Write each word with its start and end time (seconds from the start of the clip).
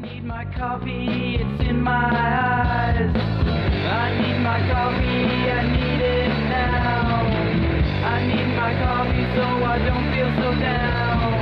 need 0.00 0.24
my 0.24 0.44
coffee, 0.56 1.38
it's 1.40 1.68
in 1.68 1.82
my 1.82 1.92
eyes. 1.92 3.10
I 3.16 4.14
need 4.14 4.38
my 4.44 4.60
coffee, 4.70 5.50
I 5.50 5.62
need 5.66 6.00
it 6.00 6.28
now. 6.48 7.26
I 8.06 8.22
need 8.26 8.54
my 8.54 8.74
coffee 8.78 9.26
so 9.34 9.42
I 9.42 9.78
don't 9.78 10.12
feel 10.14 10.30
so 10.38 10.54
down. 10.60 11.34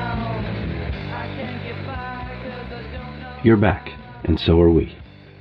You're 3.43 3.57
back, 3.57 3.89
and 4.23 4.39
so 4.39 4.61
are 4.61 4.71
we. 4.71 4.95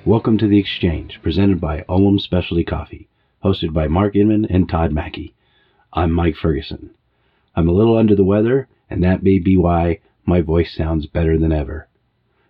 Welcome 0.04 0.38
to 0.38 0.48
The 0.48 0.58
Exchange, 0.58 1.20
presented 1.22 1.60
by 1.60 1.84
Olam 1.88 2.20
Specialty 2.20 2.64
Coffee, 2.64 3.08
hosted 3.44 3.72
by 3.72 3.86
Mark 3.86 4.16
Inman 4.16 4.46
and 4.46 4.68
Todd 4.68 4.90
Mackey. 4.92 5.34
I'm 5.92 6.10
Mike 6.10 6.34
Ferguson. 6.34 6.90
I'm 7.54 7.68
a 7.68 7.72
little 7.72 7.96
under 7.96 8.16
the 8.16 8.24
weather, 8.24 8.66
and 8.88 9.02
that 9.02 9.22
may 9.22 9.38
be 9.38 9.56
why 9.56 10.00
my 10.24 10.40
voice 10.40 10.74
sounds 10.74 11.06
better 11.06 11.38
than 11.38 11.52
ever. 11.52 11.88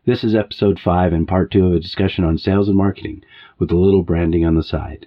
This 0.05 0.23
is 0.23 0.35
episode 0.35 0.79
5 0.79 1.13
and 1.13 1.27
part 1.27 1.51
2 1.51 1.67
of 1.67 1.73
a 1.75 1.81
discussion 1.81 2.25
on 2.25 2.39
sales 2.39 2.69
and 2.69 2.77
marketing, 2.77 3.25
with 3.59 3.71
a 3.71 3.77
little 3.77 4.03
branding 4.03 4.45
on 4.45 4.55
the 4.55 4.63
side. 4.63 5.07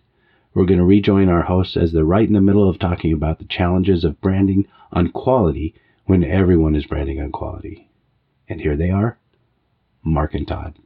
We're 0.53 0.65
going 0.65 0.79
to 0.79 0.85
rejoin 0.85 1.29
our 1.29 1.43
hosts 1.43 1.77
as 1.77 1.91
they're 1.93 2.03
right 2.03 2.27
in 2.27 2.33
the 2.33 2.41
middle 2.41 2.67
of 2.67 2.79
talking 2.79 3.13
about 3.13 3.39
the 3.39 3.45
challenges 3.45 4.03
of 4.03 4.19
branding 4.19 4.67
on 4.91 5.11
quality 5.11 5.73
when 6.05 6.23
everyone 6.23 6.75
is 6.75 6.85
branding 6.85 7.21
on 7.21 7.31
quality. 7.31 7.89
And 8.47 8.59
here 8.59 8.75
they 8.75 8.89
are, 8.89 9.17
Mark 10.03 10.33
and 10.33 10.47
Todd. 10.47 10.77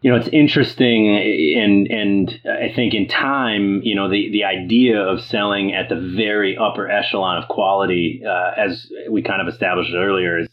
You 0.00 0.10
know 0.10 0.16
it's 0.16 0.28
interesting 0.28 1.08
and 1.56 1.86
and 1.88 2.40
I 2.44 2.72
think 2.74 2.94
in 2.94 3.08
time 3.08 3.80
you 3.82 3.94
know 3.94 4.08
the 4.08 4.30
the 4.30 4.44
idea 4.44 5.00
of 5.00 5.20
selling 5.20 5.74
at 5.74 5.88
the 5.88 6.14
very 6.16 6.56
upper 6.56 6.88
echelon 6.88 7.42
of 7.42 7.48
quality 7.48 8.22
uh, 8.26 8.52
as 8.56 8.90
we 9.10 9.22
kind 9.22 9.40
of 9.40 9.48
established 9.52 9.92
earlier 9.94 10.38
is 10.38 10.48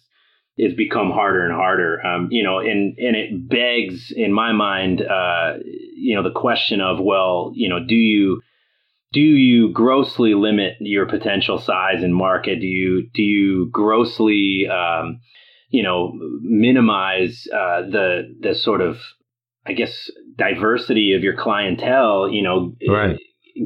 is 0.57 0.73
become 0.73 1.11
harder 1.11 1.43
and 1.43 1.53
harder. 1.53 2.05
Um, 2.05 2.29
you 2.31 2.43
know 2.43 2.59
and 2.59 2.97
and 2.97 3.15
it 3.15 3.47
begs 3.47 4.11
in 4.15 4.33
my 4.33 4.51
mind 4.51 5.01
uh, 5.01 5.55
you 5.95 6.15
know 6.15 6.23
the 6.23 6.37
question 6.37 6.81
of 6.81 6.99
well 6.99 7.51
you 7.55 7.69
know 7.69 7.79
do 7.85 7.95
you 7.95 8.41
do 9.13 9.21
you 9.21 9.71
grossly 9.71 10.33
limit 10.33 10.73
your 10.81 11.05
potential 11.05 11.57
size 11.57 12.03
and 12.03 12.13
market? 12.13 12.59
Do 12.59 12.67
you 12.67 13.07
do 13.13 13.21
you 13.21 13.69
grossly 13.71 14.67
um, 14.67 15.21
you 15.69 15.83
know 15.83 16.11
minimize 16.41 17.47
uh, 17.53 17.81
the 17.83 18.35
the 18.41 18.55
sort 18.55 18.81
of 18.81 18.97
I 19.65 19.73
guess 19.73 20.09
diversity 20.37 21.13
of 21.13 21.23
your 21.23 21.35
clientele, 21.35 22.29
you 22.29 22.43
know, 22.43 22.75
Right. 22.87 23.17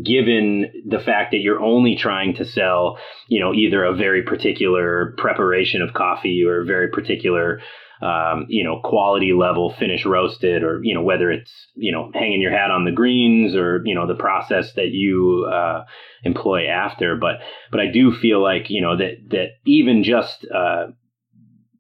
given 0.04 0.72
the 0.88 1.00
fact 1.00 1.32
that 1.32 1.40
you're 1.40 1.62
only 1.62 1.96
trying 1.96 2.36
to 2.36 2.46
sell, 2.46 3.00
you 3.28 3.40
know, 3.40 3.54
either 3.54 3.84
a 3.84 3.94
very 3.96 4.24
particular 4.24 5.14
preparation 5.18 5.82
of 5.82 5.94
coffee 5.94 6.44
or 6.46 6.62
a 6.62 6.66
very 6.66 6.90
particular 6.90 7.60
um, 8.02 8.46
you 8.48 8.64
know, 8.64 8.80
quality 8.82 9.34
level 9.34 9.74
finish 9.78 10.06
roasted 10.06 10.64
or, 10.64 10.80
you 10.84 10.94
know, 10.94 11.02
whether 11.02 11.30
it's, 11.30 11.52
you 11.76 11.92
know, 11.92 12.10
hanging 12.14 12.40
your 12.40 12.52
hat 12.52 12.72
on 12.72 12.86
the 12.86 12.94
greens 12.94 13.56
or, 13.56 13.82
you 13.84 13.94
know, 13.94 14.08
the 14.08 14.16
process 14.16 14.72
that 14.74 14.92
you 14.92 15.50
uh, 15.52 15.84
employ 16.24 16.68
after. 16.68 17.18
But 17.18 17.40
but 17.72 17.82
I 17.82 17.88
do 17.92 18.14
feel 18.14 18.42
like, 18.42 18.70
you 18.70 18.82
know, 18.82 18.96
that 18.96 19.16
that 19.32 19.48
even 19.66 20.04
just 20.04 20.46
uh, 20.54 20.88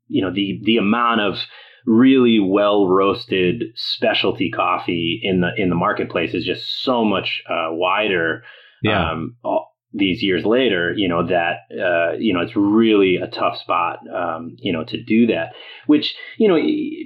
you 0.07 0.21
know, 0.21 0.33
the 0.33 0.59
the 0.63 0.77
amount 0.77 1.21
of 1.21 1.35
really 1.89 2.39
well 2.39 2.87
roasted 2.87 3.63
specialty 3.75 4.51
coffee 4.51 5.19
in 5.23 5.41
the 5.41 5.49
in 5.57 5.69
the 5.69 5.75
marketplace 5.75 6.35
is 6.35 6.45
just 6.45 6.83
so 6.83 7.03
much 7.03 7.41
uh, 7.49 7.69
wider 7.71 8.43
Yeah. 8.83 9.11
um, 9.11 9.35
all, 9.43 9.65
these 9.91 10.21
years 10.21 10.45
later 10.45 10.93
you 10.95 11.07
know 11.07 11.25
that 11.25 11.61
uh, 11.73 12.11
you 12.19 12.31
know 12.31 12.41
it's 12.41 12.55
really 12.55 13.15
a 13.15 13.25
tough 13.25 13.57
spot 13.57 13.97
um, 14.13 14.55
you 14.59 14.71
know 14.71 14.83
to 14.83 15.01
do 15.03 15.25
that 15.25 15.53
which 15.87 16.15
you 16.37 16.47
know 16.47 16.57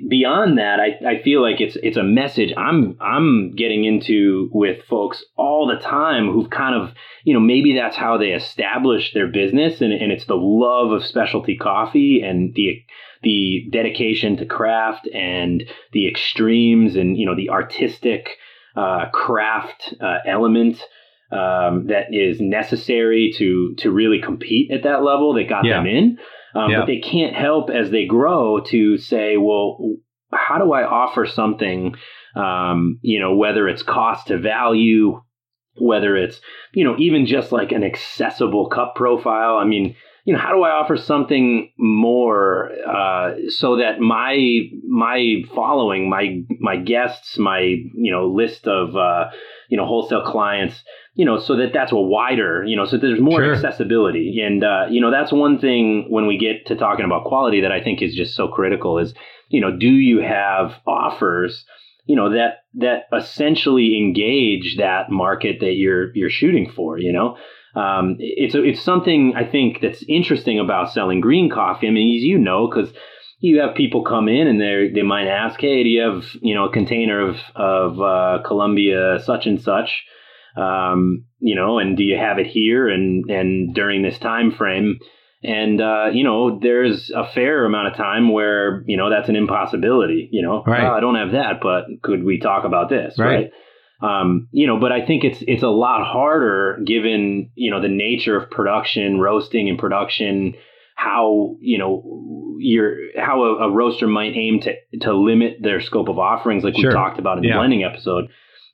beyond 0.09 0.57
that 0.57 0.81
I, 0.81 0.87
I 1.11 1.23
feel 1.23 1.41
like 1.41 1.61
it's 1.61 1.77
it's 1.81 1.95
a 1.95 2.03
message 2.03 2.51
I'm 2.57 2.97
I'm 2.99 3.55
getting 3.55 3.85
into 3.85 4.49
with 4.51 4.83
folks 4.89 5.23
all 5.37 5.65
the 5.65 5.79
time 5.81 6.29
who've 6.29 6.49
kind 6.49 6.75
of 6.75 6.93
you 7.23 7.33
know 7.33 7.39
maybe 7.39 7.73
that's 7.73 7.95
how 7.95 8.17
they 8.17 8.31
establish 8.33 9.13
their 9.13 9.27
business 9.27 9.79
and, 9.79 9.93
and 9.93 10.11
it's 10.11 10.25
the 10.25 10.35
love 10.35 10.91
of 10.91 11.05
specialty 11.05 11.55
coffee 11.55 12.21
and 12.21 12.53
the 12.53 12.83
the 13.23 13.67
dedication 13.71 14.37
to 14.37 14.45
craft 14.45 15.07
and 15.13 15.63
the 15.91 16.07
extremes 16.07 16.95
and 16.95 17.17
you 17.17 17.25
know 17.25 17.35
the 17.35 17.49
artistic 17.49 18.37
uh, 18.75 19.05
craft 19.11 19.93
uh, 20.01 20.17
element 20.27 20.81
um, 21.31 21.87
that 21.87 22.07
is 22.11 22.39
necessary 22.39 23.33
to 23.37 23.73
to 23.79 23.91
really 23.91 24.21
compete 24.21 24.71
at 24.71 24.83
that 24.83 25.03
level 25.03 25.33
that 25.33 25.49
got 25.49 25.65
Yeah. 25.65 25.77
them 25.77 25.87
in. 25.87 26.17
Um, 26.55 26.69
Yeah. 26.71 26.79
But 26.81 26.87
they 26.87 26.99
can't 26.99 27.35
help 27.35 27.69
as 27.71 27.89
they 27.89 28.05
grow 28.05 28.59
to 28.67 28.97
say, 28.97 29.37
well, 29.37 29.79
how 30.31 30.59
do 30.59 30.71
I 30.73 30.83
offer 30.83 31.25
something? 31.25 31.95
Um, 32.35 32.99
you 33.01 33.19
know, 33.19 33.35
whether 33.35 33.67
it's 33.67 33.83
cost 33.83 34.27
to 34.27 34.37
value, 34.37 35.21
whether 35.79 36.15
it's 36.15 36.39
you 36.73 36.83
know 36.83 36.95
even 36.99 37.25
just 37.25 37.51
like 37.51 37.71
an 37.71 37.83
accessible 37.83 38.67
cup 38.69 38.95
profile. 38.95 39.57
I 39.57 39.65
mean, 39.65 39.95
you 40.25 40.33
know, 40.33 40.39
how 40.39 40.53
do 40.53 40.63
I 40.63 40.69
offer 40.71 40.95
something 40.95 41.71
more 41.77 42.69
uh, 42.87 43.33
so 43.49 43.77
that 43.77 43.99
my 43.99 44.69
my 44.87 45.43
following, 45.53 46.09
my 46.09 46.41
my 46.59 46.77
guests, 46.77 47.37
my 47.37 47.59
you 47.59 48.11
know 48.11 48.27
list 48.27 48.65
of 48.67 48.95
uh, 48.95 49.29
you 49.69 49.75
know 49.77 49.85
wholesale 49.85 50.23
clients, 50.25 50.81
you 51.15 51.25
know, 51.25 51.39
so 51.39 51.57
that 51.57 51.73
that's 51.73 51.91
a 51.91 51.97
wider, 51.97 52.63
you 52.63 52.75
know, 52.77 52.85
so 52.85 52.97
there's 52.97 53.19
more 53.19 53.43
Sure. 53.43 53.53
accessibility, 53.53 54.39
and 54.41 54.63
uh, 54.63 54.85
you 54.89 55.01
know 55.01 55.11
that's 55.11 55.33
one 55.33 55.59
thing 55.59 56.05
when 56.09 56.25
we 56.25 56.37
get 56.37 56.67
to 56.67 56.75
talking 56.75 57.05
about 57.05 57.25
quality 57.25 57.61
that 57.61 57.73
I 57.73 57.83
think 57.83 58.01
is 58.01 58.15
just 58.15 58.33
so 58.35 58.47
critical 58.47 58.99
is 58.99 59.13
you 59.49 59.59
know 59.59 59.75
do 59.77 59.89
you 59.89 60.21
have 60.21 60.73
offers 60.87 61.65
you 62.05 62.15
know 62.15 62.31
that 62.31 62.59
that 62.75 63.03
essentially 63.13 63.97
engage 63.97 64.77
that 64.77 65.09
market 65.09 65.57
that 65.59 65.73
you're 65.73 66.15
you're 66.15 66.29
shooting 66.29 66.71
for 66.71 66.97
you 66.97 67.11
know 67.11 67.37
um, 67.75 68.17
it's 68.19 68.55
it's 68.55 68.81
something 68.81 69.33
I 69.35 69.45
think 69.45 69.79
that's 69.81 70.03
interesting 70.07 70.59
about 70.59 70.91
selling 70.91 71.21
green 71.21 71.49
coffee. 71.49 71.87
I 71.87 71.91
mean, 71.91 72.15
as 72.17 72.23
you 72.23 72.37
know, 72.37 72.67
because 72.67 72.93
you 73.39 73.59
have 73.59 73.75
people 73.75 74.03
come 74.03 74.27
in 74.27 74.47
and 74.47 74.61
they 74.61 74.91
they 74.93 75.01
might 75.01 75.27
ask, 75.27 75.59
"Hey, 75.59 75.83
do 75.83 75.89
you 75.89 76.01
have 76.01 76.23
you 76.41 76.53
know 76.53 76.65
a 76.65 76.71
container 76.71 77.19
of 77.27 77.37
of 77.55 77.99
uh, 78.01 78.43
Colombia 78.45 79.19
such 79.23 79.45
and 79.47 79.61
such?" 79.61 80.05
Um, 80.55 81.25
you 81.39 81.55
know, 81.55 81.79
and 81.79 81.97
do 81.97 82.03
you 82.03 82.15
have 82.17 82.37
it 82.37 82.47
here 82.47 82.87
and 82.87 83.29
and 83.29 83.73
during 83.73 84.01
this 84.03 84.19
time 84.19 84.51
frame? 84.51 84.99
And 85.43 85.81
uh, 85.81 86.05
you 86.13 86.23
know, 86.23 86.59
there's 86.61 87.11
a 87.13 87.27
fair 87.27 87.65
amount 87.65 87.87
of 87.87 87.95
time 87.95 88.31
where 88.31 88.83
you 88.85 88.97
know 88.97 89.09
that's 89.09 89.29
an 89.29 89.35
impossibility. 89.35 90.29
You 90.31 90.41
know, 90.41 90.63
Right. 90.65 90.83
"Oh, 90.83 90.93
I 90.93 90.99
don't 90.99 91.15
have 91.15 91.31
that, 91.31 91.59
but 91.61 91.85
could 92.01 92.23
we 92.23 92.39
talk 92.39 92.65
about 92.65 92.89
this? 92.89 93.17
Right. 93.17 93.51
Um, 94.03 94.49
you 94.51 94.67
know, 94.67 94.79
but 94.79 94.91
I 94.91 95.05
think 95.05 95.23
it's 95.23 95.41
it's 95.47 95.63
a 95.63 95.69
lot 95.69 96.05
harder 96.05 96.79
given 96.85 97.51
you 97.55 97.71
know 97.71 97.81
the 97.81 97.87
nature 97.87 98.35
of 98.35 98.51
production, 98.51 99.19
roasting 99.19 99.69
and 99.69 99.79
production, 99.79 100.55
how 100.95 101.55
you 101.61 101.77
know 101.77 102.57
your 102.59 102.95
how 103.17 103.43
a, 103.43 103.69
a 103.69 103.71
roaster 103.71 104.07
might 104.07 104.33
aim 104.35 104.59
to 104.61 104.73
to 105.01 105.13
limit 105.13 105.57
their 105.61 105.79
scope 105.81 106.09
of 106.09 106.19
offerings, 106.19 106.63
like 106.65 106.75
Sure. 106.75 106.89
we 106.89 106.93
talked 106.93 107.17
about 107.19 107.37
in 107.37 107.43
the 107.43 107.49
Yeah. 107.49 107.57
blending 107.57 107.83
episode. 107.85 108.25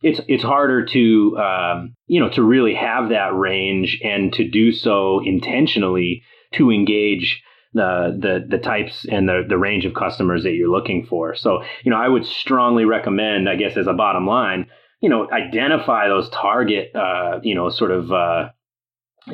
It's 0.02 0.20
it's 0.28 0.44
harder 0.44 0.86
to 0.86 1.38
um, 1.38 1.96
you 2.08 2.20
know 2.20 2.30
to 2.30 2.42
really 2.42 2.74
have 2.74 3.10
that 3.10 3.36
range 3.36 4.00
and 4.04 4.34
to 4.34 4.50
do 4.50 4.72
so 4.72 5.22
intentionally 5.24 6.24
to 6.54 6.72
engage 6.72 7.44
the 7.74 8.18
the 8.20 8.46
the 8.50 8.58
types 8.58 9.06
and 9.12 9.30
the 9.30 9.44
the 9.48 9.58
range 9.58 9.86
of 9.86 9.94
customers 9.94 10.42
that 10.44 10.54
you're 10.54 10.72
looking 10.72 11.06
for. 11.06 11.36
So 11.36 11.62
you 11.84 11.92
know, 11.92 11.98
I 11.98 12.08
would 12.08 12.26
strongly 12.26 12.86
recommend, 12.86 13.48
I 13.48 13.56
guess, 13.58 13.78
as 13.78 13.86
a 13.88 13.94
bottom 13.94 14.26
line, 14.26 14.68
you 15.02 15.10
know, 15.10 15.30
identify 15.32 16.08
those 16.08 16.30
target, 16.30 16.96
uh, 16.96 17.40
you 17.42 17.56
know, 17.56 17.70
sort 17.70 17.92
of 17.92 18.12
uh, 18.12 18.50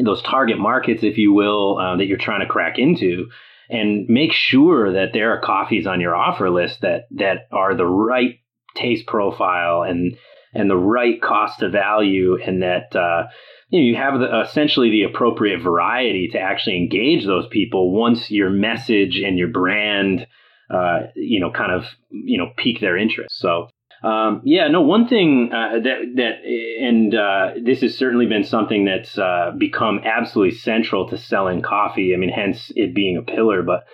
those 0.03 0.21
target 0.21 0.59
markets, 0.59 1.03
if 1.03 1.17
you 1.17 1.33
will, 1.33 1.77
uh, 1.79 1.97
that 1.97 2.05
you're 2.05 2.17
trying 2.17 2.41
to 2.41 2.51
crack 2.51 2.77
into, 2.77 3.27
and 3.69 4.07
make 4.07 4.31
sure 4.31 4.93
that 4.93 5.13
there 5.13 5.31
are 5.31 5.41
coffees 5.41 5.87
on 5.87 6.01
your 6.01 6.15
offer 6.15 6.49
list 6.49 6.81
that 6.81 7.07
that 7.11 7.47
are 7.51 7.75
the 7.75 7.85
right 7.85 8.39
taste 8.75 9.07
profile 9.07 9.83
and 9.83 10.17
and 10.53 10.69
the 10.69 10.77
right 10.77 11.21
cost 11.21 11.59
to 11.59 11.69
value, 11.69 12.37
and 12.41 12.61
that 12.61 12.95
uh, 12.95 13.23
you 13.69 13.79
know 13.79 13.85
you 13.85 13.95
have 13.95 14.19
the, 14.19 14.41
essentially 14.41 14.91
the 14.91 15.03
appropriate 15.03 15.61
variety 15.61 16.29
to 16.31 16.39
actually 16.39 16.77
engage 16.77 17.25
those 17.25 17.47
people 17.47 17.91
once 17.91 18.29
your 18.29 18.51
message 18.51 19.17
and 19.17 19.37
your 19.37 19.49
brand, 19.49 20.27
uh, 20.69 20.99
you 21.15 21.39
know, 21.39 21.51
kind 21.51 21.71
of 21.71 21.85
you 22.11 22.37
know 22.37 22.51
pique 22.55 22.81
their 22.81 22.97
interest. 22.97 23.35
So. 23.39 23.69
Um, 24.05 24.41
yeah, 24.43 24.67
no. 24.67 24.81
One 24.81 25.07
thing 25.07 25.49
uh, 25.51 25.79
that 25.79 26.13
that 26.15 26.85
and 26.85 27.15
uh, 27.15 27.51
this 27.61 27.81
has 27.81 27.97
certainly 27.97 28.27
been 28.27 28.43
something 28.43 28.85
that's 28.85 29.17
uh, 29.17 29.51
become 29.57 30.01
absolutely 30.05 30.55
central 30.57 31.09
to 31.09 31.17
selling 31.17 31.63
coffee. 31.63 32.13
I 32.13 32.17
mean, 32.17 32.29
hence 32.29 32.71
it 32.75 32.93
being 32.93 33.17
a 33.17 33.23
pillar. 33.23 33.63
But 33.63 33.85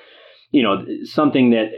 you 0.51 0.63
know, 0.63 0.85
something 1.05 1.51
that 1.51 1.71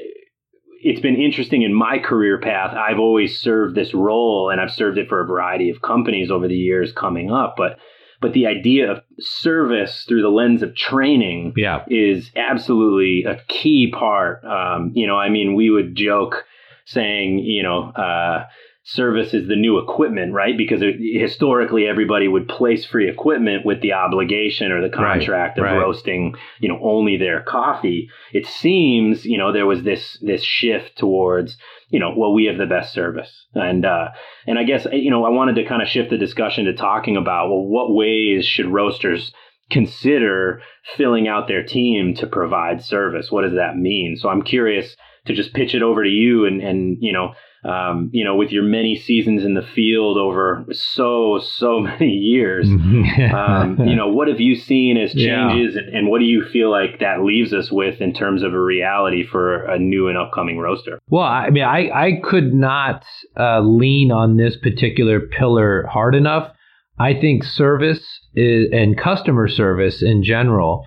it's 0.82 1.00
been 1.00 1.16
interesting 1.16 1.62
in 1.62 1.74
my 1.74 2.00
career 2.00 2.40
path. 2.40 2.76
I've 2.76 3.00
always 3.00 3.38
served 3.38 3.76
this 3.76 3.94
role, 3.94 4.50
and 4.50 4.60
I've 4.60 4.72
served 4.72 4.98
it 4.98 5.10
for 5.10 5.22
a 5.22 5.28
variety 5.28 5.70
of 5.70 5.84
companies 5.84 6.32
over 6.32 6.48
the 6.48 6.58
years 6.58 6.92
coming 6.92 7.32
up. 7.32 7.54
But 7.56 7.78
but 8.20 8.34
the 8.34 8.48
idea 8.48 8.90
of 8.90 9.04
service 9.20 10.06
through 10.08 10.24
the 10.24 10.30
lens 10.30 10.64
of 10.64 10.76
training 10.76 11.54
Yeah. 11.58 11.84
is 11.88 12.32
absolutely 12.36 13.26
a 13.26 13.42
key 13.48 13.92
part. 13.92 14.44
Um, 14.46 14.92
you 14.96 15.06
know, 15.06 15.18
I 15.18 15.30
mean, 15.30 15.56
we 15.56 15.70
would 15.70 15.94
joke 15.96 16.46
saying, 16.86 17.40
you 17.40 17.64
know, 17.64 17.90
uh, 17.92 18.46
service 18.86 19.34
is 19.34 19.48
the 19.48 19.56
new 19.56 19.80
equipment, 19.80 20.34
right? 20.34 20.58
Because 20.58 20.82
it, 20.82 20.96
historically, 21.00 21.88
everybody 21.88 22.28
would 22.28 22.50
place 22.50 22.86
free 22.86 23.10
equipment 23.10 23.66
with 23.66 23.82
the 23.82 23.94
obligation 23.94 24.72
or 24.72 24.82
the 24.82 24.90
Right, 24.90 25.20
contract 25.20 25.58
of 25.58 25.64
right. 25.64 25.78
roasting, 25.78 26.36
you 26.60 26.68
know, 26.68 26.80
only 26.84 27.18
their 27.18 27.42
coffee. 27.42 28.10
It 28.34 28.46
seems, 28.46 29.26
you 29.26 29.38
know, 29.38 29.54
there 29.54 29.66
was 29.66 29.84
this 29.84 30.18
this 30.22 30.44
shift 30.44 30.98
towards, 30.98 31.58
you 31.90 32.00
know, 32.00 32.14
well, 32.16 32.34
we 32.34 32.46
have 32.46 32.58
the 32.58 32.66
best 32.66 32.94
service, 32.94 33.46
and 33.56 33.86
uh, 33.86 34.10
and 34.46 34.60
I 34.60 34.64
guess 34.64 34.86
you 34.92 35.10
know, 35.10 35.24
I 35.24 35.30
wanted 35.30 35.56
to 35.56 35.66
kind 35.66 35.82
of 35.82 35.88
shift 35.88 36.10
the 36.10 36.18
discussion 36.18 36.66
to 36.66 36.74
talking 36.74 37.16
about 37.16 37.50
well, 37.50 37.66
what 37.66 37.94
ways 37.94 38.46
should 38.46 38.68
roasters 38.68 39.32
consider 39.72 40.62
filling 40.98 41.28
out 41.28 41.48
their 41.48 41.64
team 41.64 42.14
to 42.16 42.28
provide 42.28 42.84
service? 42.84 43.32
What 43.32 43.44
does 43.44 43.56
that 43.56 43.78
mean? 43.78 44.18
So 44.18 44.28
I'm 44.30 44.42
curious 44.44 44.96
to 45.26 45.34
just 45.34 45.54
pitch 45.54 45.74
it 45.74 45.82
over 45.82 46.04
to 46.04 46.10
you 46.10 46.46
and 46.46 46.62
and 46.62 46.98
you 47.02 47.14
know 47.14 47.34
um, 47.66 48.10
you 48.12 48.26
know 48.26 48.36
with 48.36 48.52
your 48.52 48.64
many 48.64 48.96
seasons 48.98 49.46
in 49.46 49.54
the 49.54 49.62
field 49.62 50.18
over 50.18 50.66
so 50.72 51.40
so 51.42 51.80
many 51.90 52.10
years 52.12 52.68
um, 52.68 53.78
you 53.88 53.96
know 53.96 54.10
what 54.10 54.28
have 54.28 54.42
you 54.42 54.56
seen 54.56 54.98
as 54.98 55.16
Yeah. 55.16 55.50
changes 55.50 55.76
and, 55.78 55.90
and 55.96 56.08
what 56.10 56.20
do 56.20 56.26
you 56.26 56.44
feel 56.52 56.70
like 56.70 57.00
that 57.00 57.24
leaves 57.24 57.54
us 57.54 57.72
with 57.72 58.02
in 58.02 58.14
terms 58.14 58.44
of 58.44 58.54
a 58.54 58.60
reality 58.60 59.26
for 59.26 59.64
a 59.66 59.80
new 59.80 60.08
and 60.10 60.18
upcoming 60.18 60.60
roaster 60.60 61.00
Well, 61.10 61.24
I 61.24 61.50
mean, 61.50 61.64
I, 61.64 61.90
I 61.90 62.12
could 62.24 62.54
not 62.54 63.04
uh, 63.40 63.62
lean 63.62 64.12
on 64.12 64.38
this 64.38 64.58
particular 64.58 65.20
pillar 65.22 65.88
hard 65.88 66.16
enough. 66.16 66.52
I 67.00 67.14
think 67.14 67.44
service 67.44 68.04
is, 68.36 68.68
and 68.72 68.98
customer 68.98 69.48
service 69.48 70.04
in 70.04 70.24
general, 70.24 70.86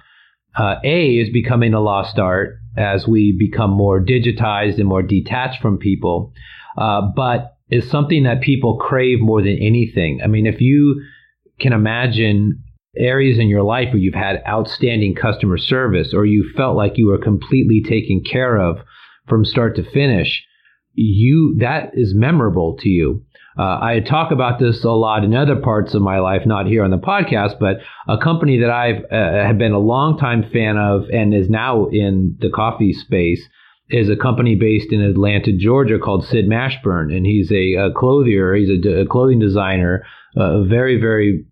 uh, 0.56 0.76
A, 0.84 1.16
is 1.18 1.30
becoming 1.30 1.74
a 1.74 1.80
lost 1.80 2.18
art 2.18 2.58
as 2.76 3.06
we 3.06 3.36
become 3.38 3.70
more 3.70 4.00
digitized 4.00 4.78
and 4.78 4.86
more 4.86 5.02
detached 5.02 5.60
from 5.60 5.78
people, 5.78 6.32
uh, 6.76 7.00
but 7.14 7.56
it's 7.68 7.90
something 7.90 8.24
that 8.24 8.40
people 8.42 8.78
crave 8.78 9.20
more 9.20 9.42
than 9.42 9.58
anything. 9.60 10.20
I 10.22 10.26
mean, 10.26 10.46
if 10.46 10.60
you 10.60 11.02
can 11.58 11.72
imagine 11.72 12.62
areas 12.96 13.38
in 13.38 13.48
your 13.48 13.62
life 13.62 13.88
where 13.88 13.98
you've 13.98 14.14
had 14.14 14.42
outstanding 14.48 15.14
customer 15.14 15.58
service 15.58 16.14
or 16.14 16.24
you 16.24 16.50
felt 16.56 16.76
like 16.76 16.96
you 16.96 17.08
were 17.08 17.18
completely 17.18 17.82
taken 17.82 18.22
care 18.22 18.58
of 18.58 18.78
from 19.28 19.44
start 19.44 19.76
to 19.76 19.90
finish, 19.90 20.44
you 20.94 21.56
that 21.60 21.90
is 21.94 22.14
memorable 22.14 22.76
to 22.80 22.88
you. 22.88 23.24
Uh, 23.58 23.78
I 23.80 24.00
talk 24.06 24.32
about 24.32 24.58
this 24.58 24.84
a 24.84 24.90
lot 24.90 25.24
in 25.24 25.34
other 25.34 25.56
parts 25.56 25.94
of 25.94 26.02
my 26.02 26.18
life, 26.18 26.42
not 26.44 26.66
here 26.66 26.84
on 26.84 26.90
the 26.90 26.98
podcast, 26.98 27.58
but 27.58 27.78
a 28.06 28.18
company 28.18 28.60
that 28.60 28.70
I've 28.70 29.04
uh, 29.10 29.46
have 29.46 29.56
been 29.56 29.72
a 29.72 29.78
longtime 29.78 30.50
fan 30.52 30.76
of 30.76 31.04
and 31.10 31.32
is 31.34 31.48
now 31.48 31.86
in 31.86 32.36
the 32.38 32.50
coffee 32.50 32.92
space 32.92 33.42
is 33.88 34.10
a 34.10 34.16
company 34.16 34.56
based 34.56 34.92
in 34.92 35.00
Atlanta, 35.00 35.52
Georgia, 35.56 35.98
called 35.98 36.26
Sid 36.26 36.46
Mashburn, 36.46 37.16
and 37.16 37.24
he's 37.24 37.50
a, 37.50 37.74
a 37.74 37.92
clothier. 37.92 38.54
He's 38.54 38.68
a, 38.68 39.02
a 39.02 39.06
clothing 39.06 39.38
designer, 39.38 40.04
a 40.36 40.64
very 40.64 41.00
very 41.00 41.46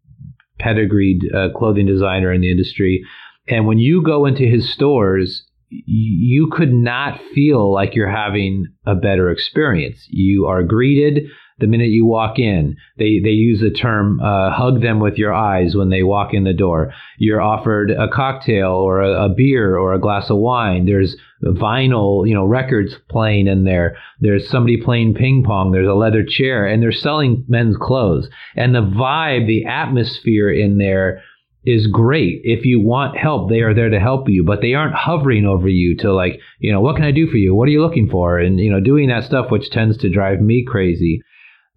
pedigreed 0.58 1.22
uh, 1.34 1.48
clothing 1.56 1.86
designer 1.86 2.32
in 2.32 2.42
the 2.42 2.50
industry. 2.50 3.02
And 3.48 3.66
when 3.66 3.78
you 3.78 4.02
go 4.02 4.26
into 4.26 4.44
his 4.44 4.70
stores, 4.70 5.44
you 5.70 6.50
could 6.52 6.72
not 6.72 7.20
feel 7.34 7.72
like 7.72 7.94
you're 7.94 8.10
having 8.10 8.66
a 8.86 8.94
better 8.94 9.30
experience. 9.30 10.06
You 10.08 10.46
are 10.46 10.62
greeted 10.62 11.30
the 11.58 11.66
minute 11.66 11.88
you 11.88 12.04
walk 12.04 12.38
in. 12.38 12.76
They 12.98 13.20
they 13.22 13.30
use 13.30 13.60
the 13.60 13.70
term 13.70 14.20
uh, 14.20 14.50
"hug 14.50 14.82
them 14.82 15.00
with 15.00 15.18
your 15.18 15.32
eyes" 15.32 15.74
when 15.74 15.90
they 15.90 16.02
walk 16.02 16.34
in 16.34 16.44
the 16.44 16.52
door. 16.52 16.92
You're 17.18 17.40
offered 17.40 17.90
a 17.90 18.08
cocktail 18.08 18.72
or 18.72 19.00
a, 19.00 19.26
a 19.26 19.28
beer 19.28 19.76
or 19.76 19.92
a 19.94 20.00
glass 20.00 20.30
of 20.30 20.38
wine. 20.38 20.86
There's 20.86 21.16
vinyl, 21.42 22.26
you 22.26 22.34
know, 22.34 22.44
records 22.44 22.96
playing 23.08 23.46
in 23.46 23.64
there. 23.64 23.96
There's 24.20 24.48
somebody 24.48 24.80
playing 24.80 25.14
ping 25.14 25.44
pong. 25.44 25.72
There's 25.72 25.88
a 25.88 25.94
leather 25.94 26.24
chair, 26.24 26.66
and 26.66 26.82
they're 26.82 26.92
selling 26.92 27.44
men's 27.48 27.76
clothes. 27.76 28.28
And 28.56 28.74
the 28.74 28.82
vibe, 28.82 29.46
the 29.46 29.66
atmosphere 29.66 30.50
in 30.50 30.78
there 30.78 31.22
is 31.64 31.86
great. 31.86 32.40
If 32.44 32.66
you 32.66 32.80
want 32.80 33.16
help, 33.16 33.48
they 33.48 33.60
are 33.60 33.74
there 33.74 33.88
to 33.88 34.00
help 34.00 34.28
you, 34.28 34.44
but 34.44 34.60
they 34.60 34.74
aren't 34.74 34.94
hovering 34.94 35.46
over 35.46 35.68
you 35.68 35.96
to 35.98 36.12
like, 36.12 36.40
you 36.58 36.70
know, 36.70 36.80
what 36.80 36.96
can 36.96 37.04
I 37.04 37.10
do 37.10 37.26
for 37.26 37.36
you? 37.36 37.54
What 37.54 37.68
are 37.68 37.72
you 37.72 37.80
looking 37.80 38.08
for? 38.08 38.38
And, 38.38 38.58
you 38.58 38.70
know, 38.70 38.80
doing 38.80 39.08
that 39.08 39.24
stuff, 39.24 39.50
which 39.50 39.70
tends 39.70 39.96
to 39.98 40.10
drive 40.10 40.40
me 40.40 40.64
crazy. 40.66 41.22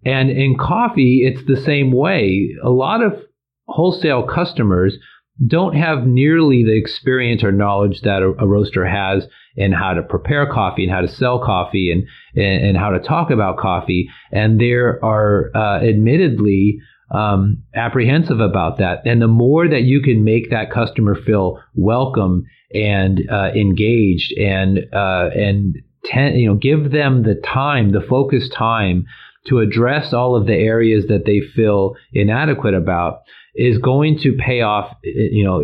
And 0.04 0.30
in 0.30 0.56
coffee, 0.58 1.22
it's 1.24 1.44
the 1.46 1.60
same 1.60 1.92
way. 1.92 2.54
A 2.62 2.70
lot 2.70 3.02
of 3.02 3.14
wholesale 3.66 4.22
customers 4.22 4.96
don't 5.46 5.76
have 5.76 6.06
nearly 6.06 6.64
the 6.64 6.76
experience 6.76 7.44
or 7.44 7.52
knowledge 7.52 8.00
that 8.02 8.22
a, 8.22 8.34
a 8.38 8.46
roaster 8.46 8.86
has 8.86 9.26
in 9.56 9.72
how 9.72 9.94
to 9.94 10.02
prepare 10.02 10.50
coffee 10.50 10.84
and 10.84 10.92
how 10.92 11.00
to 11.00 11.08
sell 11.08 11.38
coffee 11.44 11.92
and, 11.92 12.06
and, 12.34 12.66
and 12.66 12.76
how 12.76 12.90
to 12.90 12.98
talk 12.98 13.30
about 13.30 13.58
coffee. 13.58 14.08
And 14.32 14.60
there 14.60 15.04
are 15.04 15.50
uh, 15.54 15.80
admittedly 15.80 16.80
um, 17.10 17.62
apprehensive 17.74 18.40
about 18.40 18.78
that. 18.78 19.02
And 19.04 19.22
the 19.22 19.28
more 19.28 19.68
that 19.68 19.82
you 19.82 20.00
can 20.02 20.24
make 20.24 20.50
that 20.50 20.70
customer 20.70 21.14
feel 21.14 21.60
welcome 21.74 22.44
and 22.74 23.22
uh, 23.30 23.50
engaged 23.54 24.36
and 24.38 24.80
uh, 24.92 25.30
and 25.34 25.76
ten, 26.04 26.34
you 26.34 26.48
know 26.48 26.56
give 26.56 26.90
them 26.90 27.22
the 27.22 27.34
time, 27.34 27.92
the 27.92 28.04
focused 28.06 28.52
time 28.52 29.06
to 29.48 29.60
address 29.60 30.12
all 30.12 30.36
of 30.36 30.46
the 30.46 30.54
areas 30.54 31.06
that 31.08 31.24
they 31.24 31.40
feel 31.54 31.94
inadequate 32.12 32.74
about 32.74 33.20
is 33.54 33.78
going 33.78 34.18
to 34.20 34.36
pay 34.38 34.60
off 34.60 34.96
you 35.02 35.44
know 35.44 35.60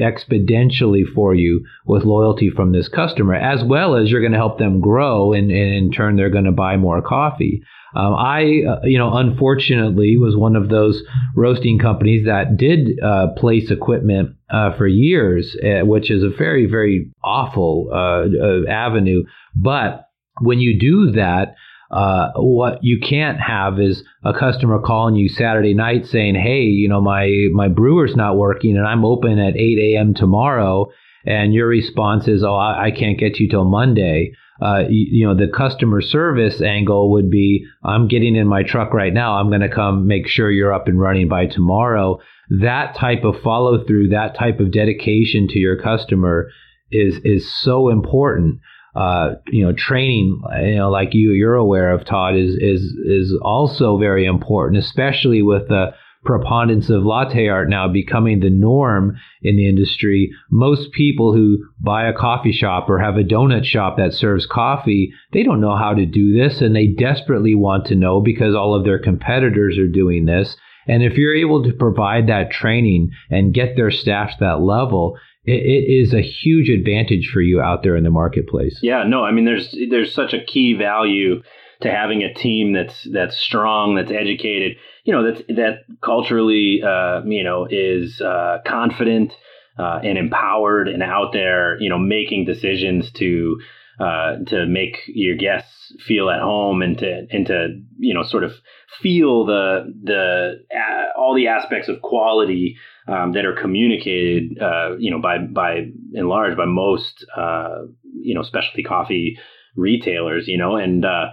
exponentially 0.00 1.02
for 1.14 1.34
you 1.34 1.64
with 1.84 2.04
loyalty 2.04 2.50
from 2.50 2.72
this 2.72 2.88
customer 2.88 3.34
as 3.34 3.62
well 3.64 3.96
as 3.96 4.10
you're 4.10 4.20
going 4.20 4.32
to 4.32 4.38
help 4.38 4.58
them 4.58 4.80
grow 4.80 5.32
and, 5.32 5.50
and 5.50 5.74
in 5.74 5.90
turn 5.92 6.16
they're 6.16 6.30
going 6.30 6.44
to 6.44 6.52
buy 6.52 6.76
more 6.76 7.02
coffee 7.02 7.62
um, 7.94 8.14
I, 8.14 8.62
uh, 8.68 8.80
you 8.84 8.98
know, 8.98 9.16
unfortunately 9.16 10.16
was 10.16 10.36
one 10.36 10.56
of 10.56 10.68
those 10.68 11.02
roasting 11.36 11.78
companies 11.78 12.26
that 12.26 12.56
did 12.56 12.98
uh, 13.00 13.28
place 13.36 13.70
equipment 13.70 14.36
uh, 14.50 14.76
for 14.76 14.86
years, 14.86 15.56
uh, 15.62 15.86
which 15.86 16.10
is 16.10 16.24
a 16.24 16.28
very, 16.28 16.66
very 16.66 17.12
awful 17.22 17.90
uh, 17.92 18.24
uh, 18.24 18.68
avenue. 18.70 19.22
But 19.54 20.08
when 20.40 20.58
you 20.58 20.78
do 20.78 21.12
that, 21.12 21.54
uh, 21.94 22.32
what 22.36 22.80
you 22.82 22.98
can't 23.00 23.40
have 23.40 23.80
is 23.80 24.02
a 24.24 24.32
customer 24.32 24.80
calling 24.80 25.14
you 25.14 25.28
Saturday 25.28 25.74
night 25.74 26.06
saying, 26.06 26.34
"Hey, 26.34 26.62
you 26.62 26.88
know, 26.88 27.00
my 27.00 27.48
my 27.52 27.68
brewer's 27.68 28.16
not 28.16 28.36
working, 28.36 28.76
and 28.76 28.86
I'm 28.86 29.04
open 29.04 29.38
at 29.38 29.56
8 29.56 29.94
a.m. 29.94 30.14
tomorrow." 30.14 30.86
And 31.26 31.54
your 31.54 31.68
response 31.68 32.28
is, 32.28 32.42
"Oh, 32.42 32.54
I, 32.54 32.86
I 32.86 32.90
can't 32.90 33.18
get 33.18 33.38
you 33.38 33.48
till 33.48 33.64
Monday." 33.64 34.32
uh, 34.60 34.84
you, 34.88 35.06
you 35.10 35.26
know, 35.26 35.34
the 35.34 35.50
customer 35.52 36.00
service 36.00 36.60
angle 36.60 37.10
would 37.12 37.30
be, 37.30 37.66
I'm 37.82 38.08
getting 38.08 38.36
in 38.36 38.46
my 38.46 38.62
truck 38.62 38.94
right 38.94 39.12
now. 39.12 39.34
I'm 39.34 39.48
going 39.48 39.60
to 39.60 39.68
come 39.68 40.06
make 40.06 40.28
sure 40.28 40.50
you're 40.50 40.72
up 40.72 40.86
and 40.86 41.00
running 41.00 41.28
by 41.28 41.46
tomorrow. 41.46 42.20
That 42.48 42.94
type 42.96 43.24
of 43.24 43.40
follow 43.42 43.84
through, 43.84 44.08
that 44.10 44.36
type 44.38 44.60
of 44.60 44.70
dedication 44.70 45.48
to 45.48 45.58
your 45.58 45.80
customer 45.80 46.50
is 46.90 47.18
is 47.24 47.52
so 47.62 47.88
important. 47.88 48.60
Uh, 48.94 49.34
you 49.48 49.64
know, 49.64 49.72
training, 49.72 50.40
you 50.62 50.76
know, 50.76 50.90
like 50.90 51.14
you 51.14 51.32
you're 51.32 51.54
aware 51.54 51.90
of, 51.90 52.04
Todd, 52.04 52.36
is 52.36 52.54
is 52.54 52.82
is 53.04 53.38
also 53.42 53.98
very 53.98 54.24
important, 54.24 54.82
especially 54.82 55.42
with 55.42 55.68
the 55.68 55.94
preponderance 56.24 56.88
of 56.88 57.04
latte 57.04 57.48
art 57.48 57.68
now 57.68 57.86
becoming 57.86 58.40
the 58.40 58.50
norm 58.50 59.16
in 59.42 59.56
the 59.56 59.68
industry. 59.68 60.30
Most 60.50 60.92
people 60.92 61.34
who 61.34 61.58
buy 61.78 62.08
a 62.08 62.14
coffee 62.14 62.52
shop 62.52 62.88
or 62.88 62.98
have 62.98 63.16
a 63.16 63.22
donut 63.22 63.64
shop 63.64 63.96
that 63.98 64.14
serves 64.14 64.46
coffee, 64.46 65.12
they 65.32 65.42
don't 65.42 65.60
know 65.60 65.76
how 65.76 65.94
to 65.94 66.06
do 66.06 66.32
this 66.32 66.60
and 66.60 66.74
they 66.74 66.86
desperately 66.86 67.54
want 67.54 67.86
to 67.86 67.94
know 67.94 68.20
because 68.20 68.54
all 68.54 68.74
of 68.74 68.84
their 68.84 68.98
competitors 68.98 69.78
are 69.78 69.88
doing 69.88 70.24
this. 70.24 70.56
And 70.86 71.02
if 71.02 71.16
you're 71.16 71.36
able 71.36 71.62
to 71.64 71.72
provide 71.72 72.28
that 72.28 72.50
training 72.50 73.10
and 73.30 73.54
get 73.54 73.76
their 73.76 73.90
staff 73.90 74.30
to 74.30 74.36
that 74.40 74.60
level, 74.60 75.18
it, 75.46 75.52
is 75.52 76.14
a 76.14 76.22
huge 76.22 76.68
advantage 76.68 77.30
for 77.32 77.40
you 77.40 77.60
out 77.60 77.82
there 77.82 77.96
in 77.96 78.04
the 78.04 78.10
marketplace. 78.10 78.78
Yeah, 78.82 79.04
no, 79.04 79.24
I 79.24 79.32
mean 79.32 79.44
there's 79.44 79.76
there's 79.90 80.14
such 80.14 80.32
a 80.32 80.44
key 80.44 80.74
value 80.74 81.42
to 81.82 81.90
having 81.90 82.22
a 82.22 82.32
team 82.32 82.72
that's 82.72 83.06
that's 83.12 83.36
strong, 83.36 83.94
that's 83.94 84.10
educated, 84.10 84.76
you 85.04 85.12
know, 85.12 85.22
that's 85.22 85.46
that 85.48 85.84
culturally, 86.02 86.82
uh, 86.82 87.22
you 87.24 87.44
know, 87.44 87.66
is 87.70 88.20
uh, 88.20 88.58
confident 88.66 89.32
uh, 89.78 90.00
and 90.02 90.16
empowered 90.16 90.88
and 90.88 91.02
out 91.02 91.32
there, 91.32 91.80
you 91.80 91.88
know, 91.88 91.98
making 91.98 92.44
decisions 92.44 93.10
to 93.12 93.60
uh, 94.00 94.36
to 94.46 94.66
make 94.66 94.96
your 95.06 95.36
guests 95.36 95.94
feel 96.06 96.30
at 96.30 96.40
home 96.40 96.82
and 96.82 96.98
to 96.98 97.26
and 97.30 97.46
to 97.46 97.80
you 97.98 98.14
know 98.14 98.22
sort 98.22 98.44
of 98.44 98.52
feel 99.00 99.46
the 99.46 99.92
the 100.02 100.64
uh, 100.74 101.18
all 101.18 101.34
the 101.34 101.48
aspects 101.48 101.88
of 101.88 102.02
quality 102.02 102.76
um, 103.06 103.32
that 103.32 103.44
are 103.44 103.54
communicated, 103.54 104.58
uh, 104.60 104.96
you 104.98 105.10
know, 105.10 105.20
by 105.20 105.38
by 105.38 105.90
and 106.14 106.28
large 106.28 106.56
by 106.56 106.64
most 106.64 107.24
uh, 107.36 107.82
you 108.20 108.34
know 108.34 108.42
specialty 108.42 108.82
coffee 108.82 109.38
retailers, 109.76 110.48
you 110.48 110.56
know, 110.56 110.76
and 110.76 111.04
uh, 111.04 111.26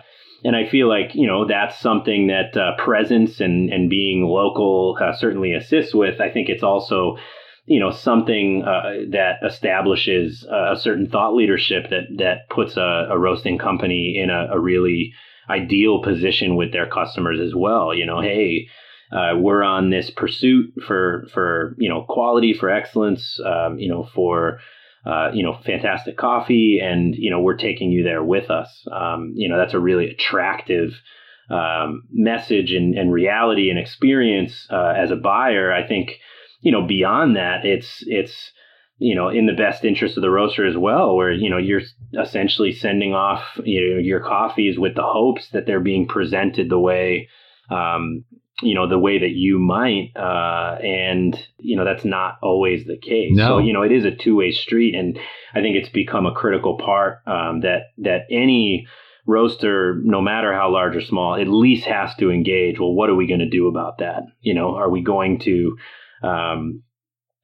and 0.44 0.56
I 0.56 0.68
feel 0.68 0.88
like 0.90 1.16
you 1.16 1.28
know 1.28 1.48
that's 1.48 1.80
something 1.80 2.28
that 2.28 2.58
uh, 2.58 2.76
presence 2.84 3.40
and 3.40 3.72
and 3.72 3.90
being 3.90 4.24
local 4.24 4.98
uh, 5.02 5.14
certainly 5.16 5.54
assists 5.54 5.94
with. 5.94 6.20
I 6.20 6.30
think 6.30 6.50
it's 6.50 6.64
also 6.64 7.18
you 7.66 7.80
know 7.80 7.92
something 7.92 8.64
uh, 8.64 9.10
that 9.12 9.38
establishes 9.46 10.46
a 10.50 10.76
certain 10.78 11.10
thought 11.10 11.36
leadership 11.36 11.90
that 11.90 12.04
that 12.18 12.50
puts 12.50 12.78
a, 12.78 13.08
a 13.10 13.18
roasting 13.18 13.58
company 13.58 14.18
in 14.18 14.30
a, 14.30 14.50
a, 14.52 14.60
really 14.60 15.14
ideal 15.50 16.02
position 16.02 16.56
with 16.56 16.72
their 16.72 16.88
customers 16.88 17.40
as 17.40 17.54
well. 17.56 17.94
You 17.94 18.06
know, 18.06 18.22
hey. 18.22 18.68
Uh, 19.14 19.38
we're 19.38 19.62
on 19.62 19.90
this 19.90 20.10
pursuit 20.10 20.74
for 20.88 21.28
for 21.34 21.76
you 21.78 21.90
know 21.90 22.06
quality 22.08 22.54
for 22.54 22.70
excellence 22.70 23.42
um, 23.46 23.78
you 23.78 23.90
know 23.90 24.08
for 24.16 24.62
uh, 25.06 25.32
you 25.34 25.44
know, 25.44 25.58
fantastic 25.66 26.16
coffee, 26.18 26.80
and 26.82 27.16
you 27.16 27.32
know, 27.32 27.42
we're 27.42 27.58
taking 27.58 27.92
you 27.92 28.04
there 28.04 28.24
with 28.24 28.52
us. 28.52 28.86
Um, 28.92 29.34
you 29.36 29.50
know, 29.50 29.58
that's 29.58 29.74
a 29.74 29.80
really 29.80 30.08
attractive 30.12 30.94
um, 31.50 32.04
message 32.12 32.72
and, 32.72 32.96
and, 32.96 33.12
reality 33.12 33.70
and 33.70 33.80
experience 33.80 34.68
uh, 34.70 34.94
as 34.96 35.10
a 35.10 35.16
buyer. 35.16 35.74
I 35.74 35.88
think, 35.88 36.12
you 36.62 36.72
know, 36.72 36.86
beyond 36.86 37.36
that, 37.36 37.66
it's 37.66 38.04
it's 38.08 38.52
you 38.98 39.16
know 39.16 39.30
in 39.30 39.46
the 39.48 39.54
best 39.54 39.84
interest 39.84 40.18
of 40.18 40.22
the 40.22 40.30
roaster 40.30 40.66
as 40.66 40.78
well, 40.78 41.16
where 41.16 41.32
you 41.32 41.50
know 41.50 41.58
you're 41.58 41.82
essentially 42.20 42.72
sending 42.72 43.14
off 43.14 43.44
you 43.64 43.96
know 43.96 44.00
your 44.00 44.22
coffees 44.22 44.80
with 44.80 44.96
the 44.96 45.04
hopes 45.04 45.50
that 45.50 45.66
they're 45.66 45.80
being 45.80 46.08
presented 46.08 46.70
the 46.70 46.80
way 46.80 47.28
um, 47.70 48.24
you 48.62 48.76
know 48.76 48.88
the 48.88 49.00
way 49.00 49.20
that 49.20 49.32
you 49.32 49.60
might 49.60 50.12
uh, 50.16 50.78
and 50.82 51.38
you 51.58 51.76
know 51.76 51.86
that's 51.86 52.06
not 52.06 52.38
always 52.42 52.86
the 52.86 52.98
case 52.98 53.32
no. 53.34 53.48
so 53.48 53.58
you 53.58 53.74
know 53.74 53.82
it 53.82 53.92
is 53.92 54.06
a 54.06 54.16
two-way 54.16 54.52
street 54.52 54.96
and 54.96 55.18
i 55.54 55.62
think 55.62 55.76
it's 55.76 55.90
become 55.90 56.26
a 56.26 56.34
critical 56.34 56.78
part 56.78 57.20
um, 57.28 57.62
that 57.62 57.92
that 57.98 58.22
any 58.30 58.88
roaster 59.26 60.00
no 60.04 60.22
matter 60.22 60.54
how 60.54 60.72
large 60.72 60.96
or 60.96 61.02
small 61.02 61.36
at 61.36 61.48
least 61.48 61.86
has 61.86 62.14
to 62.16 62.32
engage 62.32 62.80
well 62.80 62.94
what 62.94 63.10
are 63.10 63.16
we 63.16 63.28
going 63.28 63.40
to 63.40 63.50
do 63.50 63.68
about 63.68 63.98
that 64.00 64.24
you 64.42 64.54
know 64.54 64.76
are 64.76 64.90
we 64.90 65.02
going 65.02 65.40
to 65.40 65.76
um, 66.24 66.84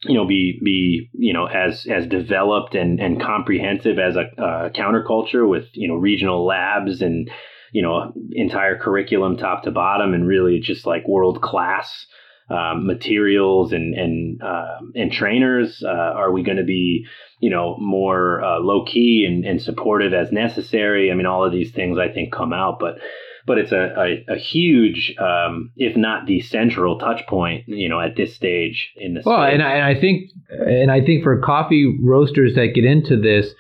you 0.04 0.16
know 0.16 0.28
be 0.28 0.60
be 0.64 1.10
you 1.14 1.34
know 1.34 1.46
as 1.46 1.86
as 1.90 2.08
developed 2.08 2.76
and 2.76 3.00
and 3.00 3.22
comprehensive 3.22 3.98
as 4.00 4.16
a 4.16 4.42
uh, 4.42 4.70
Counter 4.70 5.04
Culture 5.06 5.46
with 5.46 5.66
you 5.74 5.88
know 5.88 5.96
regional 5.96 6.46
labs 6.46 7.02
and 7.02 7.30
you 7.72 7.82
know 7.82 8.14
entire 8.32 8.78
curriculum 8.78 9.38
top 9.38 9.64
to 9.64 9.72
bottom 9.72 10.14
and 10.14 10.28
really 10.28 10.60
just 10.60 10.86
like 10.86 11.08
world 11.08 11.42
class 11.42 12.06
um, 12.50 12.86
materials 12.86 13.74
and 13.74 13.94
and 13.94 14.42
uh, 14.42 14.80
and 14.96 15.12
trainers? 15.12 15.84
Uh, 15.86 15.90
are 15.90 16.32
we 16.32 16.44
going 16.44 16.58
to 16.58 16.64
be 16.64 17.06
you 17.40 17.50
know 17.50 17.76
more 17.80 18.44
uh, 18.44 18.60
low 18.60 18.86
key 18.86 19.26
and, 19.28 19.46
and 19.46 19.62
supportive 19.62 20.14
as 20.14 20.32
necessary? 20.32 21.12
I 21.12 21.16
mean, 21.16 21.26
all 21.26 21.44
of 21.44 21.52
these 21.52 21.72
things 21.72 21.98
I 21.98 22.14
think 22.14 22.32
come 22.32 22.54
out, 22.54 22.78
but 22.80 23.00
but 23.48 23.58
it's 23.58 23.72
a, 23.72 23.94
a, 23.98 24.34
a 24.34 24.38
huge, 24.38 25.16
um, 25.18 25.72
if 25.78 25.96
not 25.96 26.28
the 26.28 26.42
central 26.42 27.00
touch 27.00 27.26
point, 27.28 27.64
you 27.68 27.88
know, 27.88 28.00
at 28.00 28.18
this 28.18 28.36
stage 28.36 28.92
in 28.98 29.14
the 29.14 29.22
well, 29.26 29.42
and 29.42 29.64
I, 29.64 29.76
and 29.76 29.98
I 29.98 30.00
think 30.00 30.32
and 30.50 30.92
I 30.92 31.04
think 31.04 31.24
for 31.24 31.40
coffee 31.40 31.98
roasters 32.04 32.56
that 32.56 32.74
get 32.76 32.84
into 32.84 33.20
this, 33.20 33.54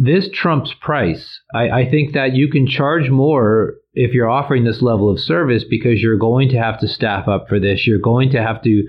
this 0.00 0.28
trumps 0.32 0.72
price. 0.80 1.40
I, 1.52 1.70
I, 1.70 1.90
think 1.90 2.14
that 2.14 2.34
you 2.34 2.48
can 2.48 2.68
charge 2.68 3.10
more 3.10 3.74
if 3.94 4.14
you're 4.14 4.30
offering 4.30 4.62
this 4.62 4.80
level 4.80 5.10
of 5.10 5.18
service 5.18 5.64
because 5.68 6.00
you're 6.00 6.16
going 6.16 6.50
to 6.50 6.56
have 6.56 6.78
to 6.80 6.88
staff 6.88 7.26
up 7.26 7.48
for 7.48 7.58
this. 7.58 7.84
You're 7.84 7.98
going 7.98 8.30
to 8.30 8.40
have 8.40 8.62
to 8.62 8.84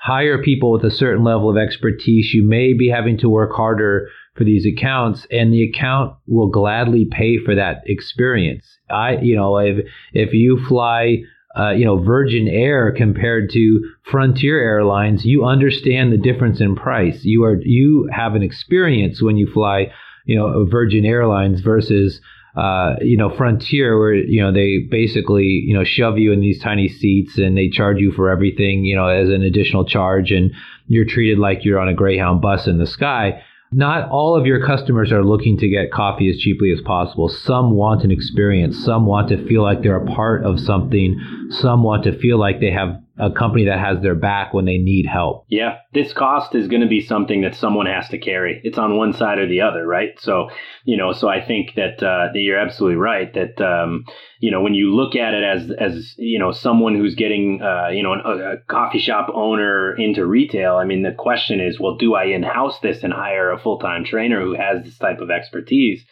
hire 0.00 0.42
people 0.42 0.72
with 0.72 0.84
a 0.84 0.90
certain 0.90 1.22
level 1.22 1.48
of 1.48 1.56
expertise. 1.56 2.32
You 2.34 2.48
may 2.48 2.72
be 2.72 2.88
having 2.88 3.18
to 3.18 3.28
work 3.28 3.52
harder 3.54 4.08
for 4.34 4.44
these 4.44 4.66
accounts, 4.66 5.26
and 5.30 5.52
the 5.52 5.64
account 5.64 6.14
will 6.26 6.48
gladly 6.48 7.06
pay 7.10 7.38
for 7.38 7.54
that 7.54 7.82
experience. 7.86 8.64
I, 8.88 9.18
you 9.20 9.36
know, 9.36 9.58
if 9.58 9.86
if 10.12 10.32
you 10.32 10.64
fly 10.68 11.22
uh, 11.58 11.70
you 11.70 11.84
know, 11.84 11.96
Virgin 11.96 12.46
Air 12.46 12.92
compared 12.92 13.50
to 13.50 13.80
Frontier 14.04 14.60
Airlines, 14.60 15.24
you 15.24 15.44
understand 15.44 16.12
the 16.12 16.16
difference 16.16 16.60
in 16.60 16.76
price. 16.76 17.24
You 17.24 17.42
are 17.44 17.60
you 17.60 18.08
have 18.12 18.34
an 18.34 18.42
experience 18.42 19.20
when 19.20 19.36
you 19.36 19.50
fly 19.52 19.92
you 20.26 20.36
know 20.36 20.64
Virgin 20.70 21.04
Airlines 21.04 21.60
versus 21.60 22.20
uh, 22.56 22.94
you 23.00 23.16
know 23.16 23.34
Frontier, 23.36 23.98
where 23.98 24.14
you 24.14 24.40
know 24.40 24.52
they 24.52 24.86
basically 24.88 25.64
you 25.66 25.74
know 25.74 25.82
shove 25.82 26.18
you 26.18 26.32
in 26.32 26.40
these 26.40 26.62
tiny 26.62 26.86
seats 26.86 27.36
and 27.36 27.56
they 27.56 27.68
charge 27.68 27.98
you 27.98 28.12
for 28.12 28.30
everything 28.30 28.84
you 28.84 28.94
know 28.94 29.08
as 29.08 29.28
an 29.28 29.42
additional 29.42 29.84
charge, 29.84 30.30
and 30.30 30.52
you're 30.86 31.04
treated 31.04 31.38
like 31.38 31.64
you're 31.64 31.80
on 31.80 31.88
a 31.88 31.94
Greyhound 31.94 32.40
bus 32.40 32.68
in 32.68 32.78
the 32.78 32.86
sky. 32.86 33.42
Not 33.72 34.10
all 34.10 34.36
of 34.36 34.46
your 34.46 34.66
customers 34.66 35.12
are 35.12 35.24
looking 35.24 35.56
to 35.58 35.68
get 35.68 35.92
coffee 35.92 36.28
as 36.28 36.38
cheaply 36.38 36.72
as 36.72 36.80
possible. 36.80 37.28
Some 37.28 37.72
want 37.76 38.02
an 38.02 38.10
experience. 38.10 38.84
Some 38.84 39.06
want 39.06 39.28
to 39.28 39.46
feel 39.46 39.62
like 39.62 39.82
they're 39.82 40.02
a 40.02 40.06
part 40.06 40.44
of 40.44 40.58
something. 40.58 41.48
Some 41.50 41.84
want 41.84 42.04
to 42.04 42.18
feel 42.18 42.38
like 42.38 42.58
they 42.58 42.72
have 42.72 43.00
a 43.16 43.30
company 43.30 43.66
that 43.66 43.78
has 43.78 44.02
their 44.02 44.14
back 44.14 44.54
when 44.54 44.64
they 44.64 44.78
need 44.78 45.06
help. 45.06 45.44
Yeah, 45.48 45.76
this 45.92 46.12
cost 46.12 46.54
is 46.54 46.68
going 46.68 46.80
to 46.80 46.88
be 46.88 47.02
something 47.02 47.42
that 47.42 47.54
someone 47.54 47.86
has 47.86 48.08
to 48.08 48.18
carry. 48.18 48.60
It's 48.64 48.78
on 48.78 48.96
one 48.96 49.12
side 49.12 49.38
or 49.38 49.46
the 49.46 49.60
other, 49.60 49.86
right? 49.86 50.18
So, 50.18 50.48
you 50.84 50.96
know, 50.96 51.12
so 51.12 51.28
I 51.28 51.44
think 51.44 51.74
that 51.76 52.02
uh, 52.02 52.32
that 52.32 52.40
you're 52.40 52.58
absolutely 52.58 52.96
right. 52.96 53.32
That 53.34 53.60
um, 53.60 54.04
you 54.40 54.50
know, 54.50 54.62
when 54.62 54.74
you 54.74 54.94
look 54.94 55.14
at 55.14 55.34
it 55.34 55.44
as 55.44 55.70
as 55.70 56.14
you 56.16 56.38
know 56.38 56.50
someone 56.50 56.96
who's 56.96 57.14
getting 57.14 57.60
uh, 57.62 57.88
you 57.88 58.02
know 58.02 58.14
a, 58.14 58.54
a 58.54 58.56
coffee 58.68 58.98
shop 58.98 59.30
owner 59.34 59.94
into 59.94 60.24
retail, 60.24 60.76
I 60.76 60.84
mean, 60.84 61.02
the 61.02 61.12
question 61.12 61.60
is, 61.60 61.78
well, 61.78 61.96
do 61.96 62.14
I 62.14 62.24
in 62.24 62.42
house 62.42 62.80
this 62.80 63.04
and 63.04 63.12
hire 63.12 63.52
a 63.52 63.60
full 63.60 63.78
time 63.78 64.04
trainer 64.04 64.40
who 64.40 64.54
has 64.54 64.82
this 64.82 64.96
type 64.96 65.20
of 65.20 65.30
expertise? 65.30 66.02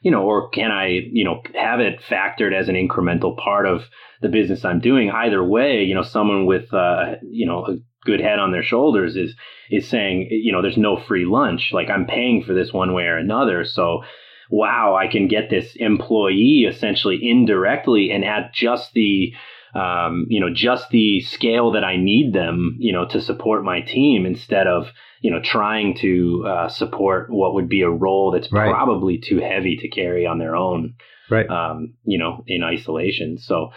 You 0.00 0.10
know, 0.10 0.22
or 0.22 0.48
can 0.50 0.70
I, 0.70 0.86
you 1.12 1.24
know, 1.24 1.42
have 1.54 1.80
it 1.80 2.00
factored 2.00 2.54
as 2.54 2.68
an 2.68 2.74
incremental 2.74 3.36
part 3.36 3.66
of 3.66 3.84
the 4.22 4.28
business 4.28 4.64
I'm 4.64 4.80
doing. 4.80 5.10
Either 5.10 5.44
way, 5.44 5.84
you 5.84 5.94
know, 5.94 6.02
someone 6.02 6.46
with 6.46 6.72
uh, 6.72 7.16
you 7.22 7.46
know 7.46 7.66
a 7.66 7.76
good 8.04 8.20
head 8.20 8.38
on 8.38 8.50
their 8.50 8.62
shoulders 8.62 9.14
is 9.14 9.34
is 9.70 9.86
saying, 9.86 10.28
you 10.30 10.52
know, 10.52 10.62
there's 10.62 10.78
no 10.78 10.96
free 10.96 11.26
lunch. 11.26 11.70
Like 11.72 11.90
I'm 11.90 12.06
paying 12.06 12.42
for 12.42 12.54
this 12.54 12.72
one 12.72 12.94
way 12.94 13.04
or 13.04 13.18
another. 13.18 13.64
So 13.64 14.04
wow, 14.50 14.94
I 14.94 15.08
can 15.08 15.28
get 15.28 15.50
this 15.50 15.74
employee 15.76 16.66
essentially 16.68 17.18
indirectly 17.22 18.10
and 18.10 18.24
at 18.24 18.52
just 18.52 18.92
the 18.92 19.34
um, 19.74 20.26
you 20.28 20.40
know, 20.40 20.50
just 20.54 20.90
the 20.90 21.20
scale 21.20 21.72
that 21.72 21.82
I 21.82 21.96
need 21.96 22.32
them, 22.32 22.76
you 22.78 22.92
know, 22.92 23.06
to 23.08 23.20
support 23.20 23.64
my 23.64 23.80
team 23.80 24.24
instead 24.24 24.68
of, 24.68 24.92
you 25.20 25.30
know, 25.30 25.40
trying 25.42 25.96
to 25.96 26.44
uh, 26.46 26.68
support 26.68 27.28
what 27.28 27.54
would 27.54 27.68
be 27.68 27.82
a 27.82 27.90
role 27.90 28.30
that's 28.30 28.52
right. 28.52 28.70
probably 28.70 29.18
too 29.18 29.38
heavy 29.38 29.76
to 29.78 29.88
carry 29.88 30.26
on 30.26 30.38
their 30.38 30.54
own, 30.54 30.94
right? 31.28 31.48
Um, 31.50 31.94
you 32.04 32.18
know, 32.18 32.44
in 32.46 32.62
isolation. 32.62 33.38
So, 33.38 33.70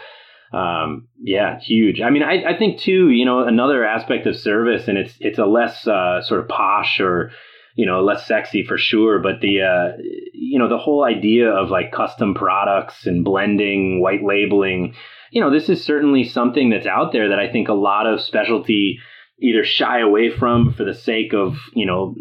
um, 0.52 1.08
yeah, 1.20 1.58
huge. 1.58 2.00
I 2.00 2.10
mean, 2.10 2.22
I, 2.22 2.44
I 2.44 2.56
think 2.56 2.78
too, 2.78 3.10
you 3.10 3.24
know, 3.24 3.40
another 3.40 3.84
aspect 3.84 4.26
of 4.26 4.36
service, 4.36 4.86
and 4.86 4.96
it's 4.96 5.14
it's 5.18 5.38
a 5.38 5.46
less 5.46 5.86
uh, 5.86 6.22
sort 6.22 6.40
of 6.40 6.48
posh 6.48 7.00
or 7.00 7.32
you 7.74 7.86
know 7.86 8.02
less 8.02 8.26
sexy 8.26 8.64
for 8.64 8.78
sure, 8.78 9.20
but 9.20 9.40
the 9.40 9.62
uh, 9.62 9.96
you 10.32 10.58
know 10.58 10.68
the 10.68 10.78
whole 10.78 11.04
idea 11.04 11.50
of 11.50 11.70
like 11.70 11.92
custom 11.92 12.34
products 12.34 13.06
and 13.06 13.24
blending, 13.24 14.00
white 14.00 14.22
labeling, 14.22 14.94
you 15.30 15.40
know, 15.40 15.50
this 15.50 15.68
is 15.68 15.84
certainly 15.84 16.24
something 16.24 16.70
that's 16.70 16.86
out 16.86 17.12
there 17.12 17.28
that 17.28 17.38
I 17.38 17.50
think 17.50 17.68
a 17.68 17.74
lot 17.74 18.06
of 18.06 18.20
specialty 18.20 18.98
either 19.40 19.64
shy 19.64 20.00
away 20.00 20.30
from 20.30 20.72
for 20.72 20.84
the 20.84 20.94
sake 20.94 21.32
of 21.32 21.56
you 21.72 21.86
know 21.86 22.14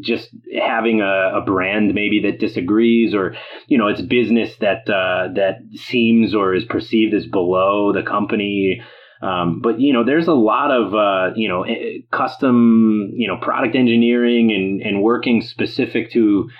just 0.00 0.30
having 0.58 1.00
a, 1.00 1.38
a, 1.38 1.42
brand 1.44 1.92
maybe 1.94 2.20
that 2.22 2.40
disagrees 2.40 3.14
or 3.14 3.34
you 3.66 3.76
know 3.78 3.88
it's 3.88 4.00
business 4.00 4.56
that 4.60 4.88
uh, 4.88 5.32
that 5.34 5.58
seems 5.74 6.34
or 6.34 6.54
is 6.54 6.64
perceived 6.64 7.14
as 7.14 7.26
below 7.26 7.92
the 7.92 8.02
company 8.02 8.80
um, 9.22 9.60
but 9.62 9.80
you 9.80 9.92
know 9.92 10.04
there's 10.04 10.28
a 10.28 10.34
lot 10.34 10.70
of 10.70 10.94
uh, 10.94 11.34
you 11.36 11.48
know 11.48 11.62
eh, 11.62 11.98
custom 12.10 13.10
you 13.14 13.28
know 13.28 13.36
product 13.36 13.76
engineering 13.76 14.52
and 14.52 14.82
and 14.82 15.02
working 15.02 15.40
specific 15.40 16.10
to 16.12 16.50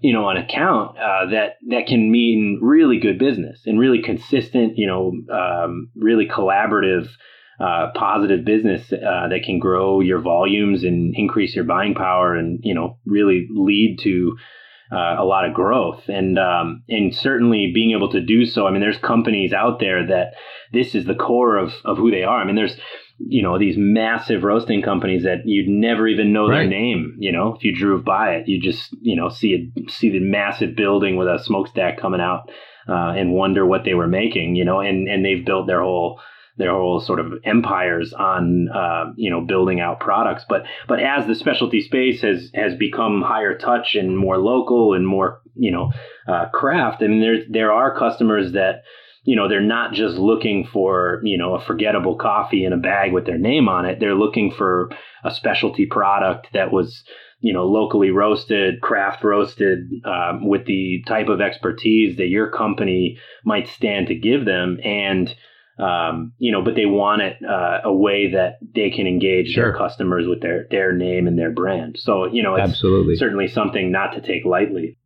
you 0.00 0.12
know 0.12 0.28
an 0.28 0.36
account 0.36 0.96
uh, 0.98 1.26
that 1.30 1.56
that 1.68 1.86
can 1.86 2.10
mean 2.10 2.58
really 2.60 2.98
good 2.98 3.18
business 3.18 3.60
and 3.66 3.78
really 3.78 4.02
consistent 4.02 4.76
you 4.76 4.86
know 4.86 5.12
um, 5.32 5.90
really 5.96 6.26
collaborative 6.26 7.08
uh, 7.60 7.90
positive 7.94 8.44
business 8.44 8.92
uh, 8.92 9.28
that 9.28 9.42
can 9.44 9.58
grow 9.58 10.00
your 10.00 10.20
volumes 10.20 10.84
and 10.84 11.14
increase 11.16 11.54
your 11.54 11.64
buying 11.64 11.94
power 11.94 12.34
and 12.34 12.60
you 12.62 12.74
know 12.74 12.98
really 13.04 13.48
lead 13.50 13.98
to 14.02 14.36
uh, 14.90 15.16
a 15.18 15.24
lot 15.24 15.44
of 15.44 15.54
growth 15.54 16.08
and 16.08 16.38
um, 16.38 16.82
and 16.88 17.14
certainly 17.14 17.70
being 17.72 17.92
able 17.92 18.10
to 18.10 18.20
do 18.20 18.46
so. 18.46 18.66
I 18.66 18.70
mean, 18.70 18.80
there's 18.80 18.98
companies 18.98 19.52
out 19.52 19.80
there 19.80 20.06
that 20.06 20.34
this 20.72 20.94
is 20.94 21.04
the 21.04 21.14
core 21.14 21.56
of 21.56 21.72
of 21.84 21.98
who 21.98 22.10
they 22.10 22.22
are. 22.22 22.40
I 22.40 22.44
mean, 22.44 22.56
there's 22.56 22.76
you 23.18 23.42
know 23.42 23.58
these 23.58 23.76
massive 23.76 24.44
roasting 24.44 24.80
companies 24.80 25.24
that 25.24 25.42
you'd 25.44 25.68
never 25.68 26.06
even 26.08 26.32
know 26.32 26.48
right. 26.48 26.58
their 26.58 26.68
name. 26.68 27.16
You 27.18 27.32
know, 27.32 27.54
if 27.54 27.64
you 27.64 27.74
drove 27.74 28.04
by 28.04 28.36
it, 28.36 28.48
you 28.48 28.60
just 28.60 28.96
you 29.00 29.16
know 29.16 29.28
see 29.28 29.48
it 29.74 29.90
see 29.90 30.10
the 30.10 30.20
massive 30.20 30.76
building 30.76 31.16
with 31.16 31.28
a 31.28 31.38
smokestack 31.42 31.98
coming 31.98 32.20
out 32.20 32.50
uh, 32.88 33.12
and 33.16 33.32
wonder 33.32 33.66
what 33.66 33.84
they 33.84 33.94
were 33.94 34.08
making. 34.08 34.56
You 34.56 34.64
know, 34.64 34.80
and 34.80 35.08
and 35.08 35.24
they've 35.24 35.44
built 35.44 35.66
their 35.66 35.82
whole 35.82 36.20
their 36.58 36.72
whole 36.72 37.00
sort 37.00 37.20
of 37.20 37.32
empires 37.44 38.12
on 38.12 38.68
uh, 38.68 39.12
you 39.16 39.30
know 39.30 39.40
building 39.40 39.80
out 39.80 40.00
products. 40.00 40.44
But 40.48 40.64
but 40.86 41.00
as 41.00 41.26
the 41.26 41.34
specialty 41.34 41.80
space 41.80 42.20
has 42.22 42.50
has 42.54 42.74
become 42.74 43.22
higher 43.22 43.56
touch 43.56 43.94
and 43.94 44.18
more 44.18 44.38
local 44.38 44.92
and 44.92 45.06
more 45.06 45.40
you 45.54 45.70
know 45.70 45.92
uh, 46.26 46.48
craft, 46.50 47.02
I 47.02 47.06
mean 47.06 47.20
there 47.20 47.42
there 47.48 47.72
are 47.72 47.96
customers 47.96 48.52
that 48.52 48.82
you 49.22 49.36
know 49.36 49.48
they're 49.48 49.60
not 49.60 49.94
just 49.94 50.16
looking 50.16 50.66
for 50.66 51.20
you 51.22 51.38
know 51.38 51.54
a 51.54 51.64
forgettable 51.64 52.16
coffee 52.16 52.64
in 52.64 52.72
a 52.72 52.78
bag 52.78 53.12
with 53.12 53.24
their 53.24 53.38
name 53.38 53.68
on 53.68 53.86
it. 53.86 54.00
They're 54.00 54.14
looking 54.14 54.50
for 54.50 54.90
a 55.24 55.32
specialty 55.32 55.86
product 55.86 56.48
that 56.52 56.72
was 56.72 57.04
you 57.40 57.52
know 57.52 57.66
locally 57.66 58.10
roasted, 58.10 58.80
craft 58.80 59.22
roasted, 59.22 59.90
um, 60.04 60.48
with 60.48 60.66
the 60.66 61.04
type 61.06 61.28
of 61.28 61.40
expertise 61.40 62.16
that 62.16 62.26
your 62.26 62.50
company 62.50 63.18
might 63.44 63.68
stand 63.68 64.08
to 64.08 64.14
give 64.16 64.44
them 64.44 64.78
and 64.82 65.34
um, 65.78 66.32
you 66.38 66.52
know, 66.52 66.62
but 66.62 66.74
they 66.74 66.86
want 66.86 67.22
it 67.22 67.36
uh, 67.44 67.80
a 67.84 67.92
way 67.92 68.32
that 68.32 68.58
they 68.74 68.90
can 68.90 69.06
engage 69.06 69.52
sure. 69.52 69.64
their 69.64 69.78
customers 69.78 70.26
with 70.26 70.40
their 70.42 70.66
their 70.70 70.92
name 70.92 71.26
and 71.26 71.38
their 71.38 71.50
brand. 71.50 71.96
So 71.98 72.26
you 72.26 72.42
know, 72.42 72.56
it's 72.56 72.70
Absolutely. 72.70 73.16
certainly 73.16 73.48
something 73.48 73.92
not 73.92 74.14
to 74.14 74.20
take 74.20 74.44
lightly. 74.44 74.98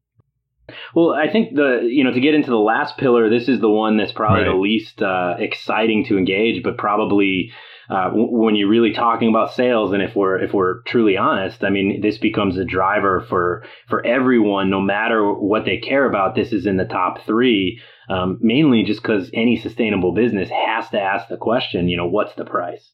Well, 0.94 1.12
I 1.12 1.30
think 1.30 1.54
the 1.54 1.80
you 1.82 2.04
know 2.04 2.12
to 2.12 2.20
get 2.20 2.34
into 2.34 2.50
the 2.50 2.56
last 2.56 2.96
pillar, 2.96 3.28
this 3.28 3.48
is 3.48 3.60
the 3.60 3.68
one 3.68 3.96
that's 3.96 4.12
probably 4.12 4.44
right. 4.44 4.50
the 4.50 4.56
least 4.56 5.02
uh, 5.02 5.34
exciting 5.38 6.06
to 6.06 6.16
engage, 6.16 6.62
but 6.62 6.78
probably 6.78 7.52
uh, 7.92 8.08
w- 8.08 8.28
when 8.30 8.56
you're 8.56 8.70
really 8.70 8.94
talking 8.94 9.28
about 9.28 9.52
sales, 9.52 9.92
and 9.92 10.02
if 10.02 10.16
we're 10.16 10.38
if 10.42 10.54
we're 10.54 10.80
truly 10.84 11.18
honest, 11.18 11.62
I 11.62 11.68
mean, 11.68 12.00
this 12.00 12.16
becomes 12.16 12.56
a 12.56 12.64
driver 12.64 13.20
for 13.28 13.64
for 13.86 14.04
everyone, 14.06 14.70
no 14.70 14.80
matter 14.80 15.30
what 15.30 15.66
they 15.66 15.76
care 15.76 16.06
about. 16.08 16.34
This 16.34 16.54
is 16.54 16.64
in 16.64 16.78
the 16.78 16.86
top 16.86 17.26
three, 17.26 17.82
um, 18.08 18.38
mainly 18.40 18.82
just 18.84 19.02
because 19.02 19.28
any 19.34 19.58
sustainable 19.58 20.14
business 20.14 20.48
has 20.48 20.88
to 20.88 21.00
ask 21.00 21.28
the 21.28 21.36
question, 21.36 21.88
you 21.88 21.98
know, 21.98 22.06
what's 22.06 22.34
the 22.34 22.46
price? 22.46 22.90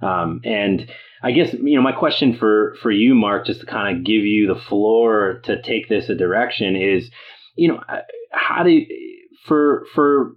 Um, 0.00 0.42
and 0.44 0.88
I 1.24 1.32
guess 1.32 1.52
you 1.52 1.74
know 1.74 1.82
my 1.82 1.90
question 1.90 2.36
for 2.36 2.76
for 2.82 2.92
you, 2.92 3.16
Mark, 3.16 3.46
just 3.46 3.60
to 3.62 3.66
kind 3.66 3.96
of 3.96 4.04
give 4.04 4.22
you 4.22 4.46
the 4.46 4.60
floor 4.60 5.40
to 5.46 5.60
take 5.60 5.88
this 5.88 6.08
a 6.08 6.14
direction 6.14 6.76
is, 6.76 7.10
you 7.56 7.66
know, 7.66 7.80
how 8.30 8.62
do 8.62 8.80
for 9.44 9.86
for 9.92 10.36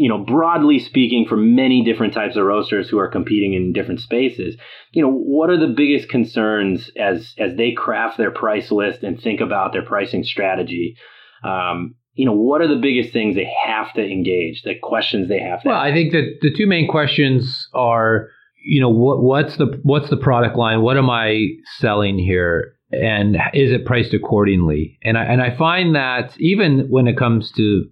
you 0.00 0.08
know, 0.08 0.16
broadly 0.16 0.78
speaking, 0.78 1.26
for 1.28 1.36
many 1.36 1.84
different 1.84 2.14
types 2.14 2.34
of 2.34 2.44
roasters 2.44 2.88
who 2.88 2.98
are 2.98 3.10
competing 3.10 3.52
in 3.52 3.74
different 3.74 4.00
spaces, 4.00 4.56
you 4.92 5.02
know, 5.02 5.12
what 5.12 5.50
are 5.50 5.58
the 5.58 5.74
biggest 5.76 6.08
concerns 6.08 6.90
as 6.96 7.34
as 7.36 7.54
they 7.58 7.72
craft 7.72 8.16
their 8.16 8.30
price 8.30 8.70
list 8.70 9.02
and 9.02 9.20
think 9.20 9.42
about 9.42 9.74
their 9.74 9.84
pricing 9.84 10.24
strategy? 10.24 10.96
Um, 11.44 11.96
you 12.14 12.24
know, 12.24 12.32
what 12.32 12.62
are 12.62 12.66
the 12.66 12.80
biggest 12.80 13.12
things 13.12 13.34
they 13.34 13.52
have 13.66 13.92
to 13.92 14.02
engage? 14.02 14.62
The 14.62 14.74
questions 14.82 15.28
they 15.28 15.38
have 15.38 15.60
to. 15.62 15.68
Well, 15.68 15.76
ask? 15.76 15.90
I 15.90 15.92
think 15.92 16.12
that 16.12 16.38
the 16.40 16.54
two 16.56 16.66
main 16.66 16.88
questions 16.88 17.68
are, 17.74 18.28
you 18.64 18.80
know, 18.80 18.88
what 18.88 19.22
what's 19.22 19.58
the 19.58 19.78
what's 19.82 20.08
the 20.08 20.16
product 20.16 20.56
line? 20.56 20.80
What 20.80 20.96
am 20.96 21.10
I 21.10 21.46
selling 21.76 22.18
here? 22.18 22.72
And 22.90 23.36
is 23.52 23.70
it 23.70 23.84
priced 23.84 24.14
accordingly? 24.14 24.98
And 25.02 25.18
I 25.18 25.24
and 25.24 25.42
I 25.42 25.54
find 25.54 25.94
that 25.94 26.34
even 26.40 26.86
when 26.88 27.06
it 27.06 27.18
comes 27.18 27.52
to 27.58 27.84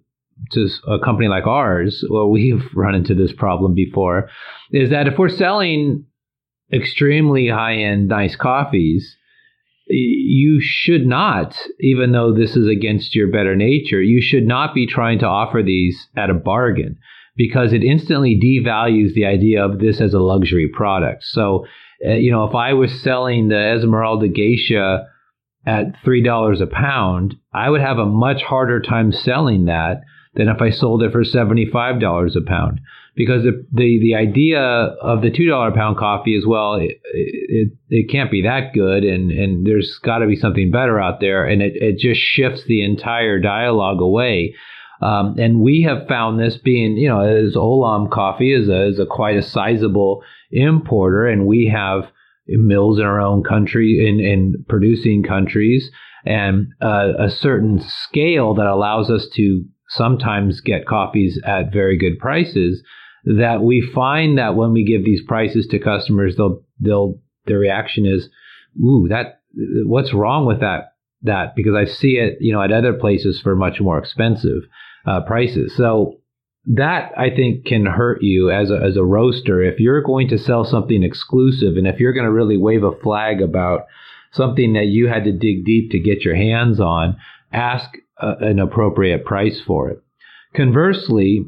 to 0.52 0.68
a 0.87 0.99
company 0.99 1.28
like 1.28 1.47
ours, 1.47 2.04
well, 2.11 2.30
we've 2.30 2.64
run 2.75 2.95
into 2.95 3.14
this 3.14 3.33
problem 3.33 3.75
before, 3.75 4.28
is 4.73 4.90
that 4.90 5.07
if 5.07 5.18
we're 5.18 5.28
selling 5.28 6.04
extremely 6.73 7.49
high 7.49 7.76
end 7.76 8.09
nice 8.09 8.37
coffees, 8.37 9.16
you 9.90 10.61
should 10.61 11.07
not, 11.07 11.57
even 11.80 12.12
though 12.12 12.35
this 12.35 12.57
is 12.57 12.68
against 12.68 13.14
your 13.14 13.28
better 13.30 13.57
nature, 13.57 14.02
you 14.02 14.21
should 14.21 14.47
not 14.47 14.75
be 14.75 14.87
trying 14.87 15.18
to 15.21 15.26
offer 15.26 15.62
these 15.62 16.09
at 16.14 16.28
a 16.28 16.35
bargain 16.35 16.99
because 17.37 17.73
it 17.73 17.83
instantly 17.83 18.38
devalues 18.38 19.14
the 19.14 19.25
idea 19.25 19.64
of 19.64 19.78
this 19.78 20.00
as 20.00 20.12
a 20.12 20.18
luxury 20.18 20.68
product. 20.68 21.25
So, 21.25 21.66
uh, 22.07 22.14
you 22.14 22.30
know, 22.30 22.45
if 22.45 22.54
I 22.54 22.75
was 22.75 23.00
selling 23.02 23.49
the 23.49 23.76
Esmeralda 23.76 24.28
Geisha 24.28 25.07
at 25.64 26.02
$3 26.04 26.61
a 26.61 26.66
pound, 26.66 27.37
I 27.52 27.71
would 27.71 27.80
have 27.80 27.99
a 27.99 28.07
much 28.07 28.42
harder 28.42 28.80
time 28.80 29.12
selling 29.12 29.66
that 29.66 30.02
than 30.38 30.49
if 30.49 30.62
I 30.62 30.71
sold 30.71 31.02
it 31.02 31.12
for 31.12 31.25
$75 31.25 32.37
a 32.37 32.40
pound. 32.40 32.80
Because 33.16 33.42
the, 33.42 33.66
the, 33.73 33.99
the 34.00 34.14
idea 34.14 34.61
of 34.61 35.21
the 35.21 35.30
$2 35.30 35.68
a 35.68 35.75
pound 35.75 35.99
coffee 35.99 36.37
as 36.37 36.45
well, 36.47 36.76
it, 36.76 37.00
it, 37.12 37.73
it 37.90 38.11
can't 38.11 38.30
be 38.30 38.42
that 38.42 38.73
good 38.73 39.02
and, 39.02 39.33
and 39.33 39.66
there's 39.66 39.99
got 39.99 40.18
to 40.18 40.28
be 40.28 40.37
something 40.37 40.71
better 40.71 41.00
out 41.00 41.18
there. 41.18 41.45
And 41.45 41.61
it, 41.61 41.73
it 41.75 41.99
just 41.99 42.21
shifts 42.21 42.62
the 42.66 42.85
entire 42.85 43.40
dialogue 43.40 44.00
away. 44.00 44.54
Um, 45.02 45.36
and 45.39 45.60
we 45.60 45.82
have 45.82 46.06
found 46.06 46.39
this 46.39 46.56
being, 46.56 46.97
you 46.97 47.08
know, 47.08 47.21
as 47.21 47.54
Olam 47.54 48.08
Coffee 48.08 48.52
is 48.52 48.69
a, 48.69 48.86
is 48.86 49.00
a 49.00 49.06
quite 49.06 49.36
a 49.36 49.43
sizable 49.43 50.23
importer, 50.50 51.26
and 51.26 51.47
we 51.47 51.71
have 51.73 52.10
mills 52.47 52.99
in 52.99 53.04
our 53.04 53.21
own 53.21 53.45
country 53.45 54.08
in, 54.08 54.19
in 54.19 54.65
producing 54.69 55.23
countries 55.23 55.91
and 56.25 56.69
uh, 56.82 57.12
a 57.19 57.30
certain 57.30 57.80
scale 57.80 58.54
that 58.54 58.67
allows 58.67 59.10
us 59.10 59.28
to 59.34 59.65
sometimes 59.88 60.60
get 60.60 60.86
coffees 60.86 61.40
at 61.44 61.72
very 61.72 61.96
good 61.96 62.18
prices 62.18 62.82
that 63.24 63.62
we 63.62 63.80
find 63.94 64.38
that 64.38 64.54
when 64.54 64.72
we 64.72 64.84
give 64.84 65.04
these 65.04 65.22
prices 65.26 65.66
to 65.66 65.78
customers 65.78 66.36
they'll 66.36 66.62
they'll 66.80 67.18
their 67.46 67.58
reaction 67.58 68.06
is 68.06 68.28
ooh 68.80 69.06
that 69.08 69.40
what's 69.84 70.12
wrong 70.12 70.46
with 70.46 70.60
that 70.60 70.92
that? 71.22 71.54
Because 71.56 71.74
I 71.74 71.84
see 71.84 72.16
it 72.16 72.38
you 72.40 72.52
know 72.52 72.62
at 72.62 72.72
other 72.72 72.94
places 72.94 73.40
for 73.40 73.56
much 73.56 73.80
more 73.80 73.98
expensive 73.98 74.62
uh, 75.06 75.22
prices. 75.22 75.74
So 75.76 76.20
that 76.66 77.12
I 77.16 77.30
think 77.30 77.64
can 77.64 77.86
hurt 77.86 78.22
you 78.22 78.50
as 78.50 78.70
a, 78.70 78.76
as 78.76 78.96
a 78.96 79.04
roaster 79.04 79.62
if 79.62 79.80
you're 79.80 80.02
going 80.02 80.28
to 80.28 80.38
sell 80.38 80.64
something 80.64 81.02
exclusive 81.02 81.76
and 81.76 81.86
if 81.86 81.98
you're 81.98 82.12
going 82.12 82.26
to 82.26 82.32
really 82.32 82.58
wave 82.58 82.84
a 82.84 82.92
flag 83.00 83.40
about 83.40 83.86
something 84.32 84.74
that 84.74 84.86
you 84.86 85.08
had 85.08 85.24
to 85.24 85.32
dig 85.32 85.64
deep 85.64 85.90
to 85.92 85.98
get 85.98 86.24
your 86.24 86.36
hands 86.36 86.78
on 86.78 87.16
ask 87.52 87.88
an 88.21 88.59
appropriate 88.59 89.25
price 89.25 89.61
for 89.67 89.91
it. 89.91 90.02
Conversely, 90.54 91.45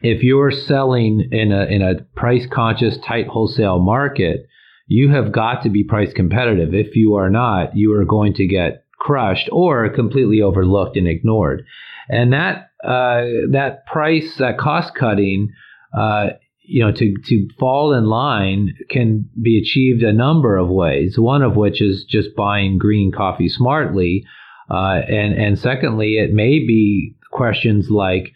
if 0.00 0.22
you're 0.22 0.50
selling 0.50 1.28
in 1.32 1.52
a 1.52 1.64
in 1.66 1.82
a 1.82 2.02
price 2.16 2.46
conscious 2.50 2.98
tight 2.98 3.26
wholesale 3.26 3.78
market, 3.78 4.46
you 4.86 5.10
have 5.10 5.32
got 5.32 5.62
to 5.62 5.68
be 5.68 5.84
price 5.84 6.12
competitive. 6.12 6.74
If 6.74 6.96
you 6.96 7.14
are 7.14 7.30
not, 7.30 7.76
you 7.76 7.92
are 7.94 8.04
going 8.04 8.34
to 8.34 8.46
get 8.46 8.84
crushed 8.98 9.48
or 9.52 9.88
completely 9.90 10.40
overlooked 10.40 10.96
and 10.96 11.06
ignored. 11.06 11.64
And 12.08 12.32
that 12.32 12.70
uh, 12.82 13.50
that 13.52 13.86
price, 13.86 14.36
that 14.38 14.58
cost 14.58 14.94
cutting, 14.94 15.50
uh, 15.96 16.28
you 16.62 16.84
know, 16.84 16.92
to 16.92 17.14
to 17.26 17.48
fall 17.58 17.92
in 17.92 18.06
line 18.06 18.74
can 18.88 19.28
be 19.40 19.58
achieved 19.58 20.02
a 20.02 20.12
number 20.12 20.56
of 20.56 20.68
ways. 20.68 21.18
One 21.18 21.42
of 21.42 21.56
which 21.56 21.82
is 21.82 22.04
just 22.04 22.36
buying 22.36 22.78
green 22.78 23.12
coffee 23.12 23.48
smartly, 23.48 24.24
uh, 24.70 25.00
and 25.08 25.34
and 25.34 25.58
secondly, 25.58 26.18
it 26.18 26.32
may 26.32 26.58
be 26.58 27.14
questions 27.30 27.90
like, 27.90 28.32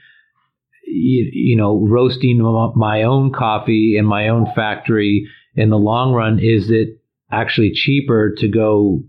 you, 0.87 1.31
you 1.33 1.57
know, 1.57 1.87
roasting 1.87 2.40
my 2.77 3.03
own 3.03 3.33
coffee 3.33 3.97
in 3.99 4.05
my 4.05 4.29
own 4.29 4.47
factory. 4.55 5.29
In 5.55 5.68
the 5.68 5.77
long 5.77 6.14
run, 6.14 6.38
is 6.38 6.71
it 6.71 7.01
actually 7.31 7.73
cheaper 7.73 8.35
to 8.38 8.49
go 8.49 9.03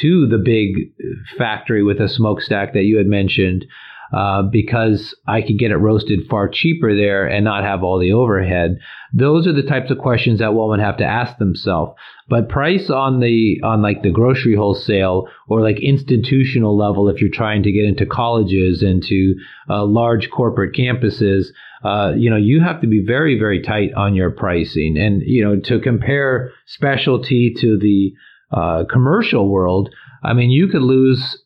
to 0.00 0.28
the 0.28 0.38
big 0.38 0.92
factory 1.38 1.82
with 1.82 2.00
a 2.00 2.08
smokestack 2.08 2.74
that 2.74 2.84
you 2.84 2.98
had 2.98 3.06
mentioned? 3.06 3.64
Uh, 4.12 4.42
because 4.42 5.16
I 5.26 5.42
could 5.42 5.58
get 5.58 5.72
it 5.72 5.78
roasted 5.78 6.28
far 6.30 6.48
cheaper 6.48 6.94
there 6.94 7.26
and 7.26 7.44
not 7.44 7.64
have 7.64 7.82
all 7.82 7.98
the 7.98 8.12
overhead. 8.12 8.78
Those 9.12 9.48
are 9.48 9.52
the 9.52 9.64
types 9.64 9.90
of 9.90 9.98
questions 9.98 10.38
that 10.38 10.54
would 10.54 10.78
have 10.78 10.98
to 10.98 11.04
ask 11.04 11.38
themselves. 11.38 11.98
But 12.28 12.48
price 12.48 12.88
on 12.88 13.18
the 13.18 13.60
on 13.64 13.82
like 13.82 14.02
the 14.02 14.10
grocery 14.10 14.54
wholesale 14.54 15.28
or 15.48 15.60
like 15.60 15.80
institutional 15.80 16.76
level, 16.76 17.08
if 17.08 17.20
you're 17.20 17.30
trying 17.30 17.64
to 17.64 17.72
get 17.72 17.84
into 17.84 18.06
colleges 18.06 18.82
and 18.82 19.02
to 19.02 19.34
uh, 19.68 19.84
large 19.84 20.30
corporate 20.30 20.74
campuses, 20.74 21.46
uh, 21.82 22.12
you 22.16 22.30
know, 22.30 22.36
you 22.36 22.60
have 22.60 22.80
to 22.82 22.86
be 22.86 23.04
very 23.04 23.36
very 23.36 23.60
tight 23.60 23.92
on 23.94 24.14
your 24.14 24.30
pricing. 24.30 24.96
And 24.96 25.22
you 25.22 25.44
know, 25.44 25.58
to 25.64 25.80
compare 25.80 26.52
specialty 26.66 27.54
to 27.60 27.76
the 27.76 28.12
uh, 28.52 28.84
commercial 28.88 29.48
world, 29.48 29.92
I 30.22 30.32
mean, 30.32 30.50
you 30.50 30.68
could 30.68 30.82
lose 30.82 31.42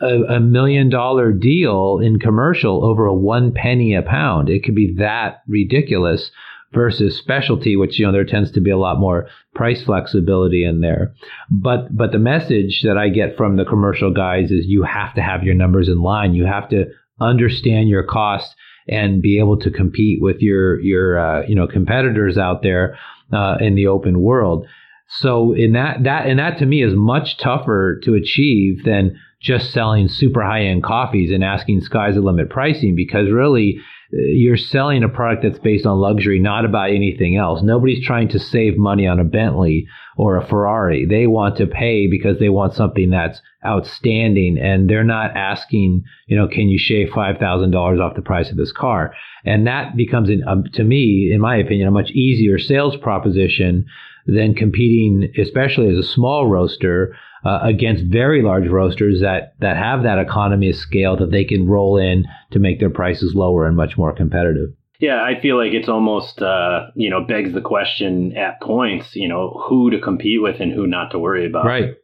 a, 0.00 0.22
a, 0.36 0.40
million 0.40 0.88
dollar 0.88 1.32
deal 1.32 1.98
in 2.02 2.18
commercial 2.18 2.84
over 2.84 3.06
a 3.06 3.14
one 3.14 3.52
penny 3.52 3.94
a 3.94 4.02
pound. 4.02 4.48
It 4.48 4.64
could 4.64 4.74
be 4.74 4.94
that 4.98 5.42
ridiculous 5.46 6.30
versus 6.72 7.16
specialty, 7.16 7.76
which 7.76 7.98
you 7.98 8.06
know 8.06 8.12
there 8.12 8.24
tends 8.24 8.50
to 8.52 8.60
be 8.60 8.70
a 8.70 8.76
lot 8.76 8.98
more 8.98 9.26
price 9.54 9.82
flexibility 9.82 10.64
in 10.64 10.80
there. 10.80 11.14
But 11.50 11.96
but 11.96 12.12
the 12.12 12.18
message 12.18 12.82
that 12.84 12.96
I 12.96 13.08
get 13.08 13.36
from 13.36 13.56
the 13.56 13.64
commercial 13.64 14.12
guys 14.12 14.50
is 14.50 14.66
you 14.66 14.84
have 14.84 15.14
to 15.14 15.22
have 15.22 15.42
your 15.42 15.54
numbers 15.54 15.88
in 15.88 16.02
line. 16.02 16.34
You 16.34 16.46
have 16.46 16.68
to 16.70 16.86
understand 17.20 17.88
your 17.88 18.04
cost 18.04 18.54
and 18.88 19.20
be 19.20 19.38
able 19.38 19.58
to 19.58 19.70
compete 19.70 20.22
with 20.22 20.40
your 20.40 20.80
your 20.80 21.18
uh, 21.18 21.46
you 21.46 21.54
know 21.54 21.66
competitors 21.66 22.38
out 22.38 22.62
there 22.62 22.98
uh, 23.32 23.56
in 23.60 23.74
the 23.74 23.86
open 23.86 24.20
world. 24.20 24.66
So 25.08 25.52
in 25.54 25.72
that 25.72 26.04
that 26.04 26.26
and 26.26 26.38
that 26.38 26.58
to 26.58 26.66
me 26.66 26.82
is 26.82 26.94
much 26.94 27.38
tougher 27.38 28.00
to 28.04 28.14
achieve 28.14 28.84
than 28.84 29.18
just 29.40 29.72
selling 29.72 30.08
super 30.08 30.42
high 30.42 30.62
end 30.62 30.82
coffees 30.82 31.30
and 31.30 31.44
asking 31.44 31.80
sky's 31.80 32.14
the 32.14 32.20
limit 32.20 32.50
pricing 32.50 32.94
because 32.96 33.30
really 33.30 33.80
you're 34.10 34.56
selling 34.56 35.04
a 35.04 35.08
product 35.08 35.42
that's 35.42 35.58
based 35.58 35.84
on 35.84 35.98
luxury, 35.98 36.40
not 36.40 36.64
about 36.64 36.90
anything 36.90 37.36
else. 37.36 37.62
Nobody's 37.62 38.04
trying 38.04 38.28
to 38.28 38.38
save 38.38 38.78
money 38.78 39.06
on 39.06 39.20
a 39.20 39.24
Bentley 39.24 39.86
or 40.16 40.36
a 40.36 40.46
Ferrari. 40.46 41.04
They 41.04 41.26
want 41.26 41.58
to 41.58 41.66
pay 41.66 42.06
because 42.06 42.38
they 42.38 42.48
want 42.48 42.72
something 42.72 43.10
that's 43.10 43.42
outstanding 43.64 44.58
and 44.58 44.88
they're 44.88 45.04
not 45.04 45.36
asking, 45.36 46.04
you 46.26 46.36
know, 46.36 46.48
can 46.48 46.68
you 46.68 46.78
shave 46.78 47.08
$5,000 47.08 48.00
off 48.00 48.16
the 48.16 48.22
price 48.22 48.50
of 48.50 48.56
this 48.56 48.72
car? 48.72 49.12
And 49.44 49.66
that 49.66 49.94
becomes, 49.94 50.30
an, 50.30 50.42
um, 50.48 50.64
to 50.72 50.84
me, 50.84 51.30
in 51.32 51.40
my 51.40 51.56
opinion, 51.56 51.86
a 51.86 51.92
much 51.92 52.10
easier 52.10 52.58
sales 52.58 52.96
proposition 52.96 53.84
than 54.26 54.54
competing, 54.54 55.32
especially 55.38 55.90
as 55.90 55.98
a 55.98 56.08
small 56.08 56.46
roaster, 56.46 57.14
uh, 57.44 57.60
against 57.62 58.04
very 58.04 58.42
large 58.42 58.68
roasters 58.68 59.20
that 59.20 59.54
that 59.60 59.76
have 59.76 60.02
that 60.02 60.18
economy 60.18 60.70
of 60.70 60.76
scale 60.76 61.16
that 61.16 61.30
they 61.30 61.44
can 61.44 61.66
roll 61.66 61.96
in 61.96 62.24
to 62.50 62.58
make 62.58 62.80
their 62.80 62.90
prices 62.90 63.34
lower 63.34 63.66
and 63.66 63.76
much 63.76 63.96
more 63.96 64.12
competitive. 64.12 64.70
Yeah, 65.00 65.22
I 65.22 65.40
feel 65.40 65.56
like 65.56 65.72
it's 65.72 65.88
almost 65.88 66.42
uh, 66.42 66.88
you 66.94 67.10
know 67.10 67.24
begs 67.24 67.52
the 67.52 67.60
question 67.60 68.36
at 68.36 68.60
points, 68.60 69.14
you 69.14 69.28
know, 69.28 69.50
who 69.68 69.90
to 69.90 70.00
compete 70.00 70.42
with 70.42 70.60
and 70.60 70.72
who 70.72 70.86
not 70.86 71.12
to 71.12 71.18
worry 71.18 71.46
about. 71.46 71.66
Right. 71.66 71.94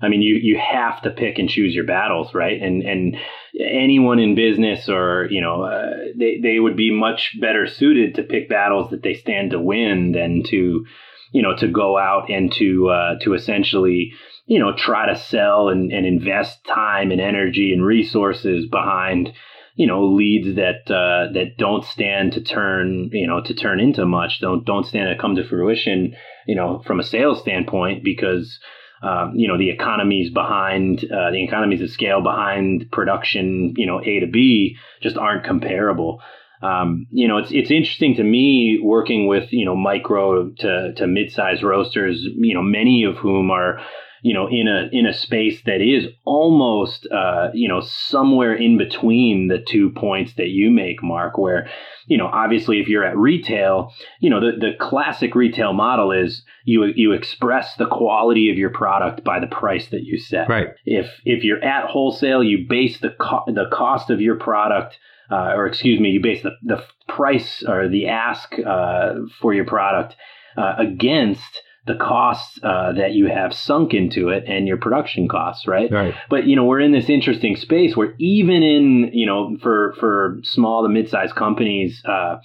I 0.00 0.08
mean, 0.08 0.22
you 0.22 0.34
you 0.34 0.58
have 0.58 1.02
to 1.02 1.10
pick 1.10 1.38
and 1.38 1.48
choose 1.48 1.74
your 1.74 1.84
battles, 1.84 2.34
right? 2.34 2.60
And 2.60 2.82
and 2.82 3.16
anyone 3.60 4.18
in 4.18 4.34
business 4.34 4.88
or 4.88 5.28
you 5.30 5.40
know 5.40 5.62
uh, 5.62 5.90
they 6.16 6.40
they 6.42 6.58
would 6.58 6.76
be 6.76 6.90
much 6.90 7.36
better 7.40 7.66
suited 7.66 8.14
to 8.14 8.22
pick 8.22 8.48
battles 8.48 8.90
that 8.90 9.02
they 9.02 9.14
stand 9.14 9.50
to 9.50 9.60
win 9.60 10.12
than 10.12 10.42
to 10.48 10.84
you 11.32 11.42
know 11.42 11.54
to 11.56 11.68
go 11.68 11.98
out 11.98 12.30
and 12.30 12.52
to 12.54 12.88
uh, 12.88 13.18
to 13.20 13.34
essentially 13.34 14.12
you 14.52 14.58
know, 14.58 14.76
try 14.76 15.06
to 15.06 15.18
sell 15.18 15.70
and, 15.70 15.90
and 15.90 16.04
invest 16.04 16.62
time 16.66 17.10
and 17.10 17.22
energy 17.22 17.72
and 17.72 17.82
resources 17.82 18.66
behind, 18.66 19.32
you 19.76 19.86
know, 19.86 20.04
leads 20.04 20.56
that 20.56 20.90
uh, 20.90 21.32
that 21.32 21.56
don't 21.56 21.86
stand 21.86 22.34
to 22.34 22.42
turn, 22.42 23.08
you 23.14 23.26
know, 23.26 23.40
to 23.40 23.54
turn 23.54 23.80
into 23.80 24.04
much, 24.04 24.40
don't 24.42 24.66
don't 24.66 24.84
stand 24.84 25.08
to 25.08 25.18
come 25.18 25.36
to 25.36 25.48
fruition, 25.48 26.14
you 26.46 26.54
know, 26.54 26.82
from 26.86 27.00
a 27.00 27.04
sales 27.04 27.40
standpoint 27.40 28.04
because. 28.04 28.58
Um, 29.04 29.32
you 29.34 29.48
know 29.48 29.58
the 29.58 29.70
economies 29.70 30.30
behind 30.32 31.04
uh, 31.06 31.32
the 31.32 31.42
economies 31.42 31.82
of 31.82 31.90
scale 31.90 32.22
behind 32.22 32.88
production, 32.92 33.74
you 33.76 33.84
know 33.84 34.00
A 34.00 34.20
to 34.20 34.28
B, 34.28 34.76
just 35.02 35.16
aren't 35.16 35.44
comparable. 35.44 36.22
Um, 36.62 37.08
you 37.10 37.26
know, 37.26 37.38
it's 37.38 37.50
it's 37.50 37.72
interesting 37.72 38.14
to 38.14 38.22
me 38.22 38.78
working 38.80 39.26
with 39.26 39.52
you 39.52 39.64
know 39.64 39.74
micro 39.74 40.50
to 40.50 40.92
to 40.94 41.06
mid 41.08 41.32
sized 41.32 41.64
roasters, 41.64 42.20
you 42.22 42.54
know, 42.54 42.62
many 42.62 43.02
of 43.02 43.16
whom 43.16 43.50
are 43.50 43.80
you 44.22 44.32
know 44.32 44.48
in 44.48 44.68
a 44.68 44.88
in 44.92 45.04
a 45.04 45.12
space 45.12 45.60
that 45.66 45.80
is 45.80 46.06
almost 46.24 47.06
uh, 47.12 47.50
you 47.52 47.68
know 47.68 47.80
somewhere 47.80 48.54
in 48.54 48.78
between 48.78 49.48
the 49.48 49.58
two 49.58 49.90
points 49.90 50.34
that 50.34 50.48
you 50.48 50.70
make 50.70 51.02
mark 51.02 51.36
where 51.36 51.68
you 52.06 52.16
know 52.16 52.26
obviously 52.26 52.80
if 52.80 52.88
you're 52.88 53.04
at 53.04 53.16
retail 53.16 53.92
you 54.20 54.30
know 54.30 54.40
the, 54.40 54.56
the 54.58 54.72
classic 54.80 55.34
retail 55.34 55.72
model 55.72 56.12
is 56.12 56.42
you 56.64 56.84
you 56.94 57.12
express 57.12 57.74
the 57.76 57.86
quality 57.86 58.50
of 58.50 58.56
your 58.56 58.70
product 58.70 59.24
by 59.24 59.40
the 59.40 59.46
price 59.48 59.88
that 59.88 60.04
you 60.04 60.18
set. 60.18 60.48
Right. 60.48 60.68
If 60.86 61.10
if 61.24 61.44
you're 61.44 61.62
at 61.62 61.90
wholesale 61.90 62.42
you 62.42 62.66
base 62.68 63.00
the 63.00 63.10
co- 63.10 63.44
the 63.46 63.68
cost 63.72 64.08
of 64.08 64.20
your 64.20 64.36
product 64.36 64.98
uh, 65.30 65.52
or 65.56 65.66
excuse 65.66 65.98
me 65.98 66.10
you 66.10 66.22
base 66.22 66.42
the, 66.42 66.52
the 66.62 66.84
price 67.08 67.64
or 67.66 67.88
the 67.88 68.06
ask 68.06 68.54
uh, 68.64 69.14
for 69.40 69.52
your 69.52 69.64
product 69.64 70.14
uh, 70.56 70.74
against 70.78 71.62
the 71.86 71.96
costs 71.96 72.58
uh, 72.62 72.92
that 72.92 73.12
you 73.12 73.26
have 73.26 73.52
sunk 73.52 73.92
into 73.92 74.28
it 74.28 74.44
and 74.46 74.68
your 74.68 74.76
production 74.76 75.28
costs, 75.28 75.66
right? 75.66 75.90
Right. 75.90 76.14
But 76.30 76.46
you 76.46 76.54
know, 76.54 76.64
we're 76.64 76.80
in 76.80 76.92
this 76.92 77.08
interesting 77.08 77.56
space 77.56 77.96
where 77.96 78.14
even 78.18 78.62
in 78.62 79.10
you 79.12 79.26
know 79.26 79.56
for 79.60 79.94
for 79.98 80.38
small 80.42 80.84
to 80.84 80.88
mid-sized 80.88 81.34
companies, 81.34 82.00
uh, 82.04 82.36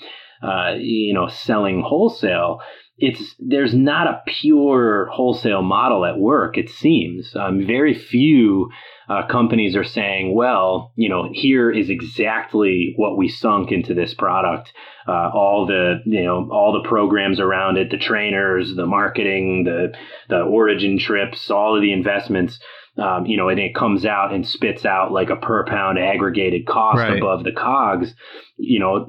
uh, 0.41 0.73
you 0.77 1.13
know, 1.13 1.27
selling 1.27 1.81
wholesale, 1.81 2.61
it's 2.97 3.35
there's 3.39 3.73
not 3.73 4.07
a 4.07 4.23
pure 4.25 5.07
wholesale 5.07 5.61
model 5.61 6.05
at 6.05 6.17
work. 6.17 6.57
It 6.57 6.69
seems 6.69 7.35
um, 7.35 7.65
very 7.65 7.93
few 7.93 8.71
uh, 9.09 9.25
companies 9.27 9.75
are 9.75 9.83
saying, 9.83 10.33
well, 10.33 10.91
you 10.95 11.07
know, 11.07 11.29
here 11.31 11.71
is 11.71 11.89
exactly 11.89 12.93
what 12.97 13.17
we 13.17 13.29
sunk 13.29 13.71
into 13.71 13.93
this 13.93 14.13
product. 14.13 14.73
Uh, 15.07 15.29
all 15.33 15.65
the, 15.65 16.01
you 16.05 16.23
know, 16.23 16.49
all 16.51 16.73
the 16.73 16.87
programs 16.87 17.39
around 17.39 17.77
it, 17.77 17.89
the 17.89 17.97
trainers, 17.97 18.75
the 18.75 18.85
marketing, 18.85 19.63
the, 19.63 19.93
the 20.27 20.41
origin 20.41 20.99
trips, 20.99 21.49
all 21.49 21.75
of 21.75 21.81
the 21.81 21.93
investments. 21.93 22.59
Um, 22.97 23.25
you 23.27 23.37
know, 23.37 23.49
and 23.49 23.59
it 23.59 23.75
comes 23.75 24.05
out 24.05 24.33
and 24.33 24.47
spits 24.47 24.83
out 24.85 25.11
like 25.11 25.29
a 25.29 25.35
per 25.35 25.65
pound 25.65 25.99
aggregated 25.99 26.65
cost 26.65 26.97
Right. 26.97 27.17
above 27.17 27.43
the 27.43 27.51
cogs, 27.51 28.13
you 28.57 28.79
know, 28.79 29.07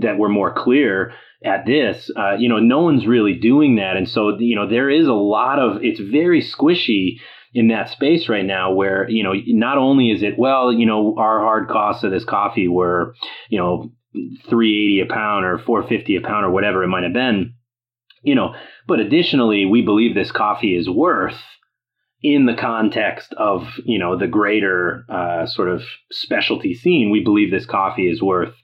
that 0.00 0.18
were 0.18 0.28
more 0.28 0.52
clear 0.52 1.12
at 1.42 1.64
this. 1.64 2.10
Uh, 2.14 2.34
you 2.34 2.48
know, 2.50 2.58
no 2.58 2.80
one's 2.80 3.06
really 3.06 3.34
doing 3.34 3.76
that. 3.76 3.96
And 3.96 4.06
so, 4.08 4.38
you 4.38 4.54
know, 4.56 4.68
there 4.68 4.90
is 4.90 5.06
a 5.06 5.14
lot 5.14 5.58
of, 5.58 5.82
it's 5.82 6.00
very 6.00 6.42
squishy 6.42 7.16
in 7.54 7.68
that 7.68 7.88
space 7.88 8.28
right 8.28 8.44
now 8.44 8.72
where, 8.72 9.08
you 9.08 9.22
know, 9.22 9.32
not 9.46 9.78
only 9.78 10.10
is 10.10 10.22
it, 10.22 10.38
well, 10.38 10.72
you 10.72 10.84
know, 10.86 11.14
our 11.18 11.40
hard 11.40 11.68
costs 11.68 12.04
of 12.04 12.10
this 12.10 12.24
coffee 12.24 12.68
were, 12.68 13.14
you 13.48 13.58
know, 13.58 13.90
380 14.48 15.00
a 15.00 15.06
pound 15.06 15.44
or 15.46 15.58
450 15.58 16.16
a 16.16 16.20
pound 16.20 16.44
or 16.44 16.50
whatever 16.50 16.84
it 16.84 16.88
might 16.88 17.04
have 17.04 17.12
been, 17.12 17.54
you 18.22 18.34
know, 18.34 18.54
but 18.86 19.00
additionally, 19.00 19.64
we 19.64 19.82
believe 19.82 20.14
this 20.14 20.32
coffee 20.32 20.76
is 20.76 20.90
worth 20.90 21.40
in 22.22 22.46
the 22.46 22.54
context 22.54 23.32
of 23.34 23.66
you 23.84 23.98
know 23.98 24.16
the 24.16 24.26
greater 24.26 25.04
uh, 25.08 25.46
sort 25.46 25.68
of 25.68 25.82
specialty 26.10 26.74
scene, 26.74 27.10
we 27.10 27.22
believe 27.22 27.50
this 27.50 27.66
coffee 27.66 28.10
is 28.10 28.22
worth 28.22 28.54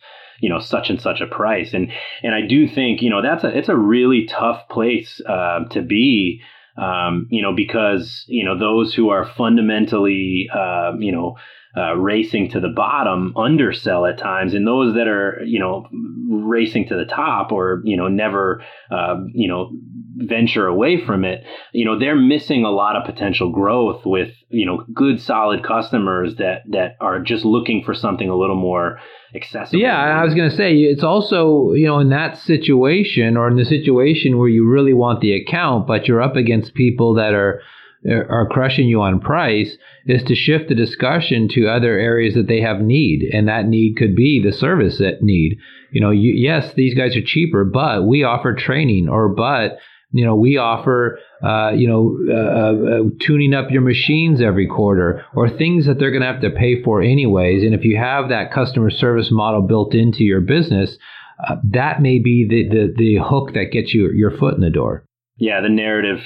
you 0.41 0.49
know 0.49 0.59
such 0.59 0.91
and 0.91 1.01
such 1.01 1.21
a 1.21 1.27
price, 1.27 1.73
and 1.73 1.91
and 2.23 2.35
I 2.35 2.43
do 2.47 2.69
think 2.69 3.03
you 3.03 3.11
know 3.11 3.23
that's 3.23 3.45
a 3.45 3.57
it's 3.57 3.69
a 3.69 3.77
really 3.77 4.27
tough 4.27 4.69
place 4.69 5.21
uh, 5.27 5.65
to 5.71 5.83
be. 5.83 6.41
Um, 6.79 7.27
you 7.31 7.41
know, 7.41 7.55
because 7.55 8.27
you 8.29 8.45
know 8.45 8.59
those 8.59 8.93
who 8.93 9.09
are 9.09 9.25
fundamentally, 9.25 10.47
uh, 10.55 10.93
you 10.99 11.11
know, 11.11 11.37
uh, 11.77 11.95
racing 11.95 12.51
to 12.51 12.61
the 12.61 12.73
bottom 12.75 13.35
undersell 13.37 14.07
at 14.07 14.19
times, 14.19 14.55
and 14.55 14.67
those 14.67 14.95
that 14.95 15.09
are 15.09 15.43
you 15.45 15.59
know 15.59 15.87
racing 16.31 16.89
to 16.89 16.97
the 16.97 17.05
top 17.05 17.53
or 17.53 17.83
you 17.85 17.97
know 17.97 18.09
never 18.09 18.63
uh, 18.91 19.17
you 19.33 19.49
know 19.49 19.71
venture 20.17 20.67
away 20.67 21.05
from 21.05 21.25
it, 21.25 21.45
you 21.73 21.85
know 21.85 21.99
they're 21.99 22.17
missing 22.17 22.65
a 22.65 22.71
lot 22.71 22.97
of 22.97 23.05
potential 23.05 23.53
growth 23.53 24.07
with 24.07 24.31
you 24.49 24.65
know 24.65 24.85
good 24.95 25.21
solid 25.21 25.63
customers 25.63 26.37
that 26.37 26.63
that 26.71 26.97
are 27.01 27.21
just 27.21 27.45
looking 27.45 27.83
for 27.85 27.95
something 27.95 28.29
a 28.29 28.37
little 28.37 28.57
more 28.57 28.99
accessible. 29.35 29.79
Yeah, 29.79 29.99
I 29.99 30.25
was 30.25 30.35
going 30.35 30.49
to 30.49 30.57
say 30.57 30.75
it's 30.77 31.05
also 31.05 31.73
you 31.73 31.87
know 31.87 31.99
in 31.99 32.09
that 32.09 32.39
situation 32.39 33.37
or 33.37 33.49
in 33.49 33.57
the 33.57 33.65
situation 33.67 34.39
where 34.39 34.49
you 34.49 34.67
really 34.67 34.95
want 34.95 35.21
the 35.21 35.35
account, 35.35 35.87
but 35.87 36.09
you're 36.09 36.23
up 36.23 36.37
against 36.37 36.75
people 36.75 37.15
that 37.15 37.35
are 37.35 37.61
are 38.09 38.49
crushing 38.51 38.89
you 38.89 39.01
on 39.01 39.21
price 39.21 39.77
is 40.07 40.23
to 40.25 40.35
shift 40.35 40.69
the 40.69 40.75
discussion 40.75 41.49
to 41.49 41.67
other 41.67 41.99
areas 41.99 42.35
that 42.35 42.47
they 42.47 42.61
have 42.61 42.81
need. 42.81 43.29
And 43.33 43.49
that 43.49 43.67
need 43.67 43.97
could 43.97 44.15
be 44.15 44.43
the 44.43 44.53
service 44.53 44.99
that 44.99 45.23
need. 45.23 45.59
You 45.93 46.01
know 46.01 46.11
you, 46.11 46.33
yes 46.33 46.73
these 46.75 46.95
guys 46.95 47.17
are 47.17 47.23
cheaper 47.25 47.65
but 47.65 48.07
we 48.07 48.23
offer 48.23 48.55
training 48.55 49.09
or 49.09 49.29
but 49.29 49.79
you 50.13 50.25
know 50.25 50.37
we 50.37 50.57
offer 50.57 51.19
uh, 51.43 51.73
you 51.75 51.89
know 51.89 52.19
uh, 52.29 52.35
uh, 52.35 53.03
tuning 53.21 53.55
up 53.55 53.71
your 53.71 53.83
machines 53.83 54.41
every 54.41 54.67
quarter 54.67 55.25
or 55.35 55.49
things 55.49 55.87
that 55.87 55.99
they're 55.99 56.11
going 56.11 56.23
to 56.23 56.33
have 56.33 56.43
to 56.43 56.51
pay 56.51 56.83
for 56.83 57.01
anyways. 57.03 57.63
And 57.63 57.75
if 57.75 57.85
you 57.85 57.97
have 57.97 58.29
that 58.29 58.53
customer 58.53 58.91
service 58.91 59.29
model 59.31 59.63
built 59.63 59.95
into 59.95 60.23
your 60.25 60.41
business 60.41 60.97
uh, 61.39 61.57
that 61.65 62.01
may 62.01 62.19
be 62.19 62.47
the, 62.49 62.69
the 62.69 62.95
the 62.97 63.19
hook 63.23 63.53
that 63.55 63.73
gets 63.73 63.93
you 63.95 64.11
your 64.13 64.37
foot 64.37 64.55
in 64.55 64.61
the 64.61 64.71
door 64.71 65.06
yeah 65.37 65.61
the 65.61 65.69
narrative 65.69 66.21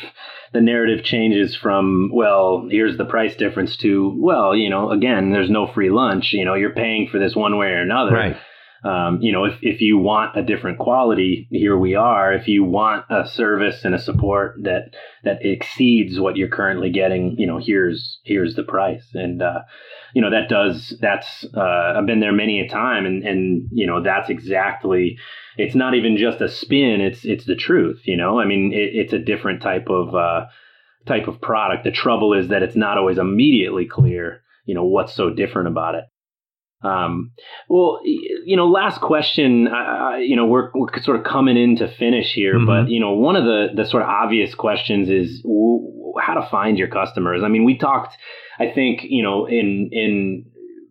the 0.53 0.61
narrative 0.61 1.05
changes 1.05 1.57
from 1.57 2.11
well 2.13 2.67
here's 2.71 2.97
the 2.97 3.05
price 3.05 3.37
difference 3.37 3.77
to 3.77 4.15
well 4.19 4.55
you 4.57 4.69
know 4.69 4.91
again 4.91 5.31
there's 5.31 5.51
no 5.51 5.67
free 5.67 5.91
lunch 5.91 6.33
you 6.33 6.45
know 6.45 6.55
you're 6.55 6.75
paying 6.75 7.09
for 7.09 7.19
this 7.19 7.37
one 7.37 7.57
way 7.57 7.69
or 7.69 7.81
another. 7.81 8.13
Right. 8.13 8.37
Um, 8.83 9.21
you 9.21 9.31
know 9.31 9.45
if, 9.45 9.59
if 9.61 9.83
you 9.83 9.99
want 9.99 10.39
a 10.39 10.43
different 10.43 10.79
quality 10.79 11.47
here 11.51 11.77
we 11.77 11.95
are. 11.95 12.33
If 12.33 12.49
you 12.49 12.65
want 12.65 13.05
a 13.11 13.29
service 13.29 13.85
and 13.85 13.95
a 13.95 13.99
support 13.99 14.57
that 14.63 14.95
that 15.23 15.45
exceeds 15.45 16.19
what 16.19 16.37
you're 16.37 16.49
currently 16.49 16.91
getting 16.91 17.37
you 17.39 17.47
know 17.47 17.59
here's 17.59 18.21
here's 18.25 18.55
the 18.55 18.63
price. 18.63 19.07
And 19.13 19.43
uh, 19.43 19.61
you 20.15 20.23
know 20.23 20.31
that 20.31 20.49
does 20.49 20.97
that's 21.01 21.45
uh, 21.57 21.95
i've 21.97 22.07
been 22.07 22.21
there 22.21 22.33
many 22.33 22.61
a 22.61 22.69
time 22.69 23.07
and 23.07 23.23
and 23.25 23.69
you 23.73 23.87
know 23.87 24.03
that's 24.03 24.31
exactly 24.31 25.17
it's 25.57 25.75
not 25.75 25.95
even 25.95 26.17
just 26.17 26.41
a 26.41 26.49
spin 26.49 27.01
it's 27.01 27.25
it's 27.25 27.45
the 27.45 27.57
truth 27.57 28.01
you 28.05 28.17
know 28.17 28.39
i 28.41 28.45
mean 28.45 28.73
it, 28.73 28.91
it's 28.95 29.13
a 29.13 29.19
different 29.19 29.63
type 29.63 29.89
of 29.89 30.15
uh, 30.15 30.47
type 31.07 31.29
of 31.29 31.41
product 31.41 31.85
the 31.85 31.91
trouble 31.91 32.35
is 32.35 32.49
that 32.49 32.63
it's 32.63 32.77
not 32.77 32.99
always 32.99 33.19
immediately 33.19 33.87
clear 33.87 34.43
you 34.65 34.75
know 34.75 34.85
what's 34.85 35.15
so 35.15 35.31
different 35.31 35.69
about 35.69 35.95
it 35.95 36.05
Um, 36.83 37.33
well, 37.69 38.01
you 38.05 38.57
know, 38.57 38.67
last 38.67 39.01
question. 39.03 39.69
Uh, 39.69 40.17
you 40.17 40.35
know, 40.35 40.47
we're, 40.47 40.71
we're 40.75 40.89
sort 41.03 41.19
of 41.19 41.25
coming 41.25 41.59
in 41.59 41.77
to 41.77 41.89
finish 41.89 42.33
here, 42.33 42.55
mm-hmm. 42.55 42.67
but 42.67 42.89
you 42.91 43.01
know, 43.01 43.13
one 43.13 43.37
of 43.37 43.45
the 43.45 43.69
the 43.75 43.85
sort 43.85 44.03
of 44.03 44.09
obvious 44.09 44.55
questions 44.55 45.11
is 45.11 45.43
w- 45.43 46.00
how 46.21 46.35
to 46.35 46.49
find 46.51 46.79
your 46.79 46.89
customers. 46.89 47.43
I 47.45 47.49
mean, 47.49 47.65
we 47.65 47.79
talked. 47.79 48.17
I 48.59 48.71
think 48.71 49.01
you 49.05 49.23
know, 49.23 49.47
in 49.47 49.91
in 49.93 50.47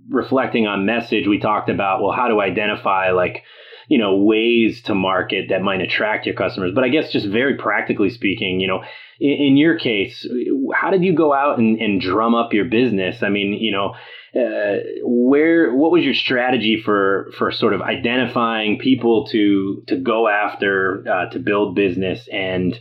reflecting 0.09 0.67
on 0.67 0.85
message, 0.85 1.27
we 1.27 1.39
talked 1.39 1.69
about 1.69 2.01
well, 2.01 2.11
how 2.11 2.27
to 2.27 2.41
identify 2.41 3.11
like 3.11 3.43
you 3.87 3.97
know 3.97 4.17
ways 4.17 4.81
to 4.83 4.95
market 4.95 5.47
that 5.49 5.61
might 5.61 5.81
attract 5.81 6.25
your 6.25 6.35
customers. 6.35 6.71
But 6.73 6.83
I 6.83 6.89
guess 6.89 7.11
just 7.11 7.27
very 7.27 7.57
practically 7.57 8.09
speaking, 8.09 8.59
you 8.59 8.67
know, 8.67 8.83
in, 9.19 9.31
in 9.31 9.57
your 9.57 9.77
case, 9.77 10.27
how 10.73 10.91
did 10.91 11.03
you 11.03 11.13
go 11.13 11.33
out 11.33 11.59
and, 11.59 11.79
and 11.79 12.01
drum 12.01 12.35
up 12.35 12.53
your 12.53 12.65
business? 12.65 13.23
I 13.23 13.29
mean, 13.29 13.53
you 13.53 13.71
know 13.71 13.95
uh, 14.35 14.77
where 15.03 15.73
what 15.73 15.91
was 15.91 16.03
your 16.03 16.13
strategy 16.13 16.79
for 16.83 17.31
for 17.37 17.51
sort 17.51 17.73
of 17.73 17.81
identifying 17.81 18.77
people 18.77 19.25
to 19.27 19.83
to 19.87 19.97
go 19.97 20.27
after 20.27 21.03
uh, 21.09 21.29
to 21.31 21.39
build 21.39 21.75
business 21.75 22.27
and 22.31 22.79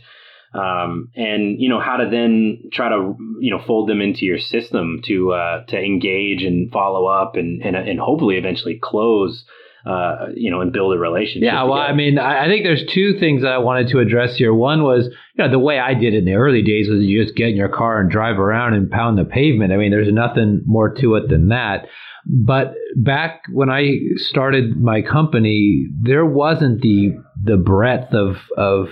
um, 0.53 1.09
and 1.15 1.61
you 1.61 1.69
know 1.69 1.79
how 1.79 1.97
to 1.97 2.09
then 2.09 2.69
try 2.71 2.89
to 2.89 3.15
you 3.39 3.51
know 3.51 3.61
fold 3.65 3.89
them 3.89 4.01
into 4.01 4.25
your 4.25 4.39
system 4.39 5.01
to 5.05 5.33
uh, 5.33 5.63
to 5.65 5.77
engage 5.77 6.43
and 6.43 6.71
follow 6.71 7.05
up 7.05 7.35
and 7.35 7.61
and, 7.61 7.75
and 7.75 7.99
hopefully 7.99 8.37
eventually 8.37 8.79
close 8.81 9.45
uh, 9.85 10.27
you 10.35 10.51
know, 10.51 10.61
and 10.61 10.73
build 10.73 10.93
a 10.93 10.97
relationship. 10.97 11.43
Yeah, 11.43 11.63
well, 11.63 11.75
together. 11.77 11.93
I 11.93 11.95
mean, 11.95 12.19
I 12.19 12.47
think 12.47 12.63
there's 12.63 12.83
two 12.93 13.17
things 13.19 13.43
that 13.43 13.53
I 13.53 13.59
wanted 13.59 13.87
to 13.89 13.99
address 13.99 14.35
here. 14.35 14.53
One 14.53 14.83
was, 14.83 15.05
you 15.05 15.43
know, 15.43 15.49
the 15.49 15.59
way 15.59 15.79
I 15.79 15.93
did 15.93 16.13
in 16.13 16.25
the 16.25 16.33
early 16.33 16.61
days 16.61 16.89
was 16.89 17.01
you 17.01 17.23
just 17.23 17.35
get 17.35 17.49
in 17.49 17.55
your 17.55 17.69
car 17.69 18.01
and 18.01 18.11
drive 18.11 18.39
around 18.39 18.73
and 18.73 18.91
pound 18.91 19.17
the 19.17 19.25
pavement. 19.25 19.71
I 19.71 19.77
mean, 19.77 19.91
there's 19.91 20.11
nothing 20.11 20.63
more 20.65 20.93
to 20.95 21.15
it 21.15 21.29
than 21.29 21.47
that. 21.49 21.87
But 22.25 22.73
back 22.97 23.43
when 23.51 23.69
I 23.69 23.99
started 24.17 24.77
my 24.77 25.01
company, 25.01 25.87
there 26.01 26.25
wasn't 26.25 26.81
the 26.81 27.17
the 27.41 27.57
breadth 27.57 28.13
of 28.13 28.35
of 28.57 28.89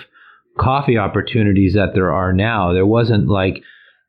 coffee 0.57 0.97
opportunities 0.97 1.73
that 1.73 1.93
there 1.93 2.11
are 2.11 2.33
now. 2.33 2.73
There 2.73 2.85
wasn't 2.85 3.27
like 3.27 3.63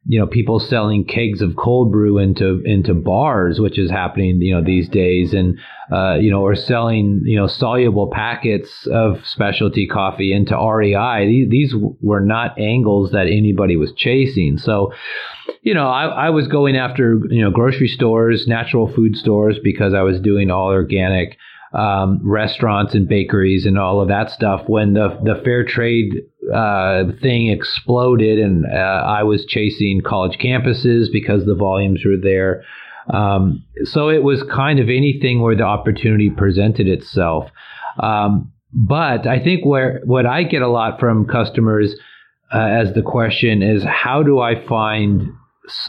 you 0.09 0.19
know 0.19 0.27
people 0.27 0.59
selling 0.59 1.05
kegs 1.05 1.43
of 1.43 1.55
cold 1.55 1.93
brew 1.93 2.19
into 2.19 2.63
into 2.65 2.95
bars 2.95 3.61
which 3.61 3.79
is 3.79 3.91
happening 3.91 4.41
you 4.41 4.55
know 4.55 4.65
these 4.65 4.89
days 4.89 5.35
and 5.35 5.59
uh, 5.93 6.15
you 6.15 6.31
know 6.31 6.41
or 6.41 6.55
selling 6.55 7.21
you 7.25 7.37
know 7.37 7.47
soluble 7.47 8.11
packets 8.11 8.89
of 8.91 9.27
specialty 9.27 9.87
coffee 9.87 10.33
into 10.33 10.57
REI 10.57 11.27
these, 11.27 11.51
these 11.51 11.75
were 12.01 12.21
not 12.21 12.59
angles 12.59 13.13
that 13.13 13.27
anybody 13.27 13.77
was 13.77 13.93
chasing 13.97 14.57
so 14.57 14.93
you 15.63 15.75
know 15.75 15.89
I, 15.89 16.07
I 16.07 16.31
was 16.31 16.49
going 16.49 16.77
after 16.77 17.21
you 17.29 17.43
know 17.43 17.51
grocery 17.51 17.89
stores 17.89 18.47
natural 18.47 18.91
food 18.93 19.15
stores 19.15 19.59
because 19.63 19.93
I 19.93 20.03
was 20.03 20.21
doing 20.21 20.51
all 20.51 20.69
organic 20.69 21.37
um, 21.73 22.21
restaurants 22.23 22.95
and 22.95 23.07
bakeries 23.07 23.67
and 23.67 23.79
all 23.79 24.01
of 24.01 24.09
that 24.09 24.31
stuff 24.31 24.63
when 24.67 24.95
the 24.95 25.19
the 25.23 25.41
fair 25.45 25.65
trade 25.65 26.15
uh, 26.55 27.05
thing 27.21 27.49
exploded 27.49 28.39
and 28.39 28.65
uh, 28.67 29.05
I 29.07 29.23
was 29.23 29.45
chasing 29.45 30.01
college 30.05 30.39
campuses 30.39 31.07
because 31.13 31.45
the 31.45 31.55
volumes 31.55 32.03
were 32.05 32.17
there. 32.21 32.65
Um, 33.13 33.65
so 33.85 34.09
it 34.09 34.23
was 34.23 34.43
kind 34.43 34.79
of 34.79 34.89
anything 34.89 35.41
where 35.41 35.57
the 35.57 35.65
opportunity 35.65 36.31
presented 36.31 36.89
itself. 36.89 37.51
Um, 37.99 38.53
but 38.73 39.27
I 39.27 39.43
think 39.43 39.65
where 39.65 40.03
what 40.05 40.27
I 40.27 40.43
get 40.43 40.63
a 40.63 40.69
lot 40.69 41.01
from 41.01 41.27
customers 41.27 41.95
uh, 42.53 42.59
as 42.59 42.93
the 42.95 43.03
question 43.03 43.63
is 43.63 43.83
how 43.83 44.23
do 44.23 44.41
I 44.41 44.67
find 44.67 45.33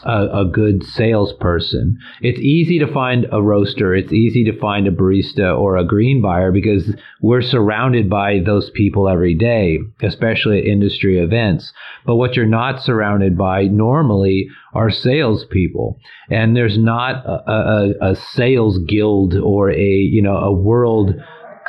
a, 0.04 0.40
a, 0.40 0.44
good 0.44 0.84
salesperson. 0.84 1.98
It's 2.20 2.40
easy 2.40 2.78
to 2.78 2.92
find 2.92 3.26
a 3.32 3.42
roaster. 3.42 3.94
It's 3.94 4.12
easy 4.12 4.44
to 4.44 4.58
find 4.58 4.86
a 4.86 4.90
barista 4.90 5.58
or 5.58 5.76
a 5.76 5.84
green 5.84 6.20
buyer 6.20 6.52
because 6.52 6.94
we're 7.20 7.42
surrounded 7.42 8.08
by 8.10 8.40
those 8.44 8.70
people 8.70 9.08
every 9.08 9.34
day, 9.34 9.78
especially 10.02 10.58
at 10.58 10.66
industry 10.66 11.18
events. 11.18 11.72
But 12.04 12.16
what 12.16 12.36
you're 12.36 12.46
not 12.46 12.82
surrounded 12.82 13.36
by 13.36 13.64
normally 13.64 14.48
are 14.74 14.90
salespeople. 14.90 15.98
And 16.28 16.56
there's 16.56 16.78
not 16.78 17.24
a, 17.26 17.50
a, 17.50 18.10
a 18.12 18.16
sales 18.16 18.78
guild 18.78 19.34
or 19.34 19.70
a, 19.70 19.88
you 19.88 20.22
know, 20.22 20.36
a 20.36 20.52
world 20.52 21.14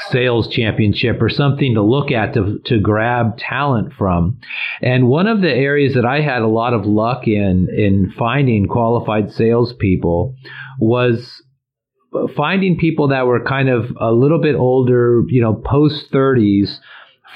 sales 0.10 0.48
championship 0.48 1.22
or 1.22 1.30
something 1.30 1.76
to 1.76 1.82
look 1.82 2.12
at 2.12 2.34
to, 2.34 2.60
to 2.66 2.80
grab 2.80 3.38
talent 3.38 3.94
from. 3.94 4.40
And 4.82 5.08
one 5.08 5.28
of 5.28 5.42
the 5.42 5.54
areas 5.54 5.94
that 5.96 6.06
I 6.06 6.22
had 6.22 6.42
a 6.42 6.48
lot 6.48 6.74
of 6.74 6.86
luck 6.86 7.28
in, 7.28 7.68
in 7.76 8.14
finding 8.18 8.68
qualified 8.68 9.32
salespeople 9.32 10.36
was 10.80 11.42
finding 12.36 12.78
people 12.78 13.10
that 13.10 13.26
were 13.26 13.44
kind 13.44 13.70
of 13.70 13.86
a 14.00 14.12
little 14.12 14.42
bit 14.42 14.56
older, 14.56 15.24
you 15.28 15.42
know, 15.42 15.54
post 15.54 16.12
30s 16.12 16.78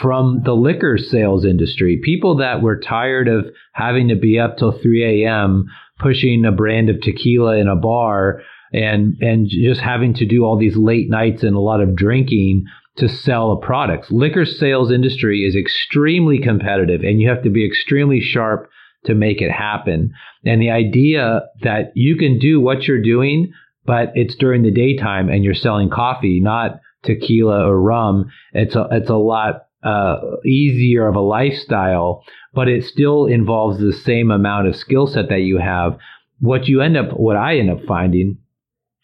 from 0.01 0.41
the 0.43 0.53
liquor 0.53 0.97
sales 0.97 1.45
industry, 1.45 2.01
people 2.03 2.37
that 2.37 2.61
were 2.61 2.79
tired 2.79 3.27
of 3.27 3.45
having 3.71 4.09
to 4.09 4.15
be 4.15 4.37
up 4.37 4.57
till 4.57 4.77
3 4.77 5.23
a.m. 5.23 5.67
pushing 5.99 6.43
a 6.45 6.51
brand 6.51 6.89
of 6.89 6.99
tequila 7.01 7.57
in 7.57 7.67
a 7.67 7.75
bar 7.75 8.41
and 8.75 9.15
and 9.21 9.47
just 9.47 9.79
having 9.79 10.13
to 10.15 10.25
do 10.25 10.43
all 10.43 10.57
these 10.57 10.75
late 10.75 11.09
nights 11.09 11.43
and 11.43 11.55
a 11.55 11.59
lot 11.59 11.81
of 11.81 11.95
drinking 11.95 12.65
to 12.97 13.07
sell 13.07 13.51
a 13.51 13.59
product. 13.59 14.11
Liquor 14.11 14.45
sales 14.45 14.91
industry 14.91 15.45
is 15.45 15.55
extremely 15.55 16.39
competitive 16.39 17.01
and 17.01 17.19
you 17.19 17.29
have 17.29 17.43
to 17.43 17.49
be 17.49 17.65
extremely 17.65 18.19
sharp 18.21 18.69
to 19.05 19.13
make 19.13 19.41
it 19.41 19.51
happen. 19.51 20.13
And 20.45 20.61
the 20.61 20.71
idea 20.71 21.41
that 21.61 21.91
you 21.95 22.17
can 22.17 22.39
do 22.39 22.59
what 22.59 22.87
you're 22.87 23.01
doing, 23.01 23.51
but 23.85 24.11
it's 24.15 24.35
during 24.35 24.63
the 24.63 24.71
daytime 24.71 25.29
and 25.29 25.43
you're 25.43 25.53
selling 25.53 25.89
coffee, 25.89 26.39
not 26.41 26.79
tequila 27.03 27.67
or 27.67 27.79
rum, 27.79 28.31
it's 28.53 28.75
a, 28.75 28.87
it's 28.91 29.09
a 29.09 29.15
lot 29.15 29.67
uh, 29.83 30.15
easier 30.45 31.07
of 31.07 31.15
a 31.15 31.21
lifestyle, 31.21 32.23
but 32.53 32.67
it 32.67 32.83
still 32.83 33.25
involves 33.25 33.79
the 33.79 33.93
same 33.93 34.31
amount 34.31 34.67
of 34.67 34.75
skill 34.75 35.05
set 35.05 35.29
that 35.29 35.41
you 35.41 35.59
have. 35.59 35.97
What 36.39 36.67
you 36.67 36.81
end 36.81 36.97
up, 36.97 37.11
what 37.17 37.37
I 37.37 37.57
end 37.57 37.69
up 37.69 37.85
finding 37.85 38.39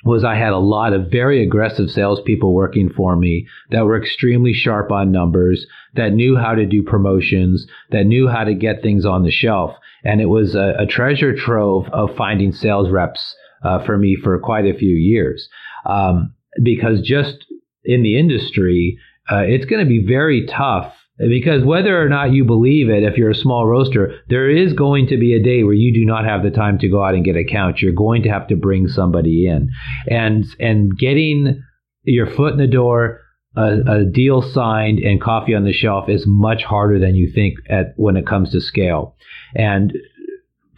was 0.04 0.24
I 0.24 0.36
had 0.36 0.54
a 0.54 0.58
lot 0.58 0.94
of 0.94 1.12
very 1.12 1.44
aggressive 1.44 1.90
salespeople 1.92 2.54
working 2.54 2.90
for 2.90 3.16
me 3.16 3.48
that 3.70 3.86
were 3.86 4.02
extremely 4.02 4.54
sharp 4.54 4.92
on 4.92 5.12
numbers, 5.12 5.66
that 5.96 6.14
knew 6.14 6.36
how 6.36 6.56
to 6.56 6.66
do 6.66 6.84
promotions, 6.84 7.68
that 7.92 8.06
knew 8.06 8.28
how 8.28 8.44
to 8.44 8.54
get 8.54 8.82
things 8.82 9.06
on 9.06 9.24
the 9.24 9.32
shelf. 9.32 9.76
And 10.04 10.22
it 10.22 10.26
was 10.26 10.56
a, 10.56 10.76
a 10.80 10.86
treasure 10.86 11.36
trove 11.36 11.88
of 11.90 12.16
finding 12.16 12.52
sales 12.52 12.90
reps 12.90 13.36
uh, 13.64 13.86
for 13.86 13.98
me 13.98 14.18
for 14.22 14.38
quite 14.40 14.66
a 14.66 14.78
few 14.78 14.96
years. 14.96 15.48
Um, 15.86 16.34
because 16.64 17.02
just 17.02 17.46
in 17.84 18.04
the 18.04 18.18
industry, 18.18 18.98
uh, 19.32 19.44
it's 19.46 19.66
going 19.66 19.84
to 19.84 19.90
be 19.90 20.06
very 20.06 20.46
tough 20.48 20.94
because 21.30 21.64
whether 21.64 22.02
or 22.02 22.10
not 22.10 22.34
you 22.34 22.46
believe 22.46 22.90
it, 22.90 23.04
if 23.04 23.18
you're 23.18 23.30
a 23.30 23.36
small 23.36 23.68
roaster, 23.68 24.16
there 24.30 24.50
is 24.50 24.74
going 24.74 25.08
to 25.08 25.18
be 25.18 25.34
a 25.34 25.44
day 25.44 25.64
where 25.64 25.74
you 25.74 25.94
do 25.94 26.06
not 26.06 26.26
have 26.26 26.44
the 26.44 26.52
time 26.52 26.80
to 26.80 26.90
go 26.90 27.04
out 27.04 27.14
and 27.14 27.26
get 27.26 27.36
accounts. 27.36 27.82
You're 27.82 27.94
going 27.94 28.24
to 28.24 28.30
have 28.30 28.48
to 28.48 28.56
bring 28.56 28.88
somebody 28.88 29.48
in, 29.48 29.70
and 30.08 30.46
and 30.60 30.98
getting 30.98 31.64
your 32.04 32.28
foot 32.28 32.54
in 32.54 32.60
the 32.60 32.68
door, 32.68 33.22
a, 33.56 33.80
a 33.88 34.06
deal 34.06 34.42
signed, 34.42 35.00
and 35.00 35.22
coffee 35.22 35.56
on 35.56 35.64
the 35.64 35.74
shelf 35.74 36.10
is 36.10 36.24
much 36.26 36.64
harder 36.64 37.00
than 37.00 37.16
you 37.16 37.32
think 37.34 37.56
at 37.70 37.94
when 37.96 38.18
it 38.18 38.28
comes 38.28 38.52
to 38.52 38.62
scale, 38.62 39.16
and 39.56 39.94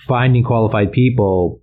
finding 0.07 0.43
qualified 0.43 0.91
people 0.91 1.62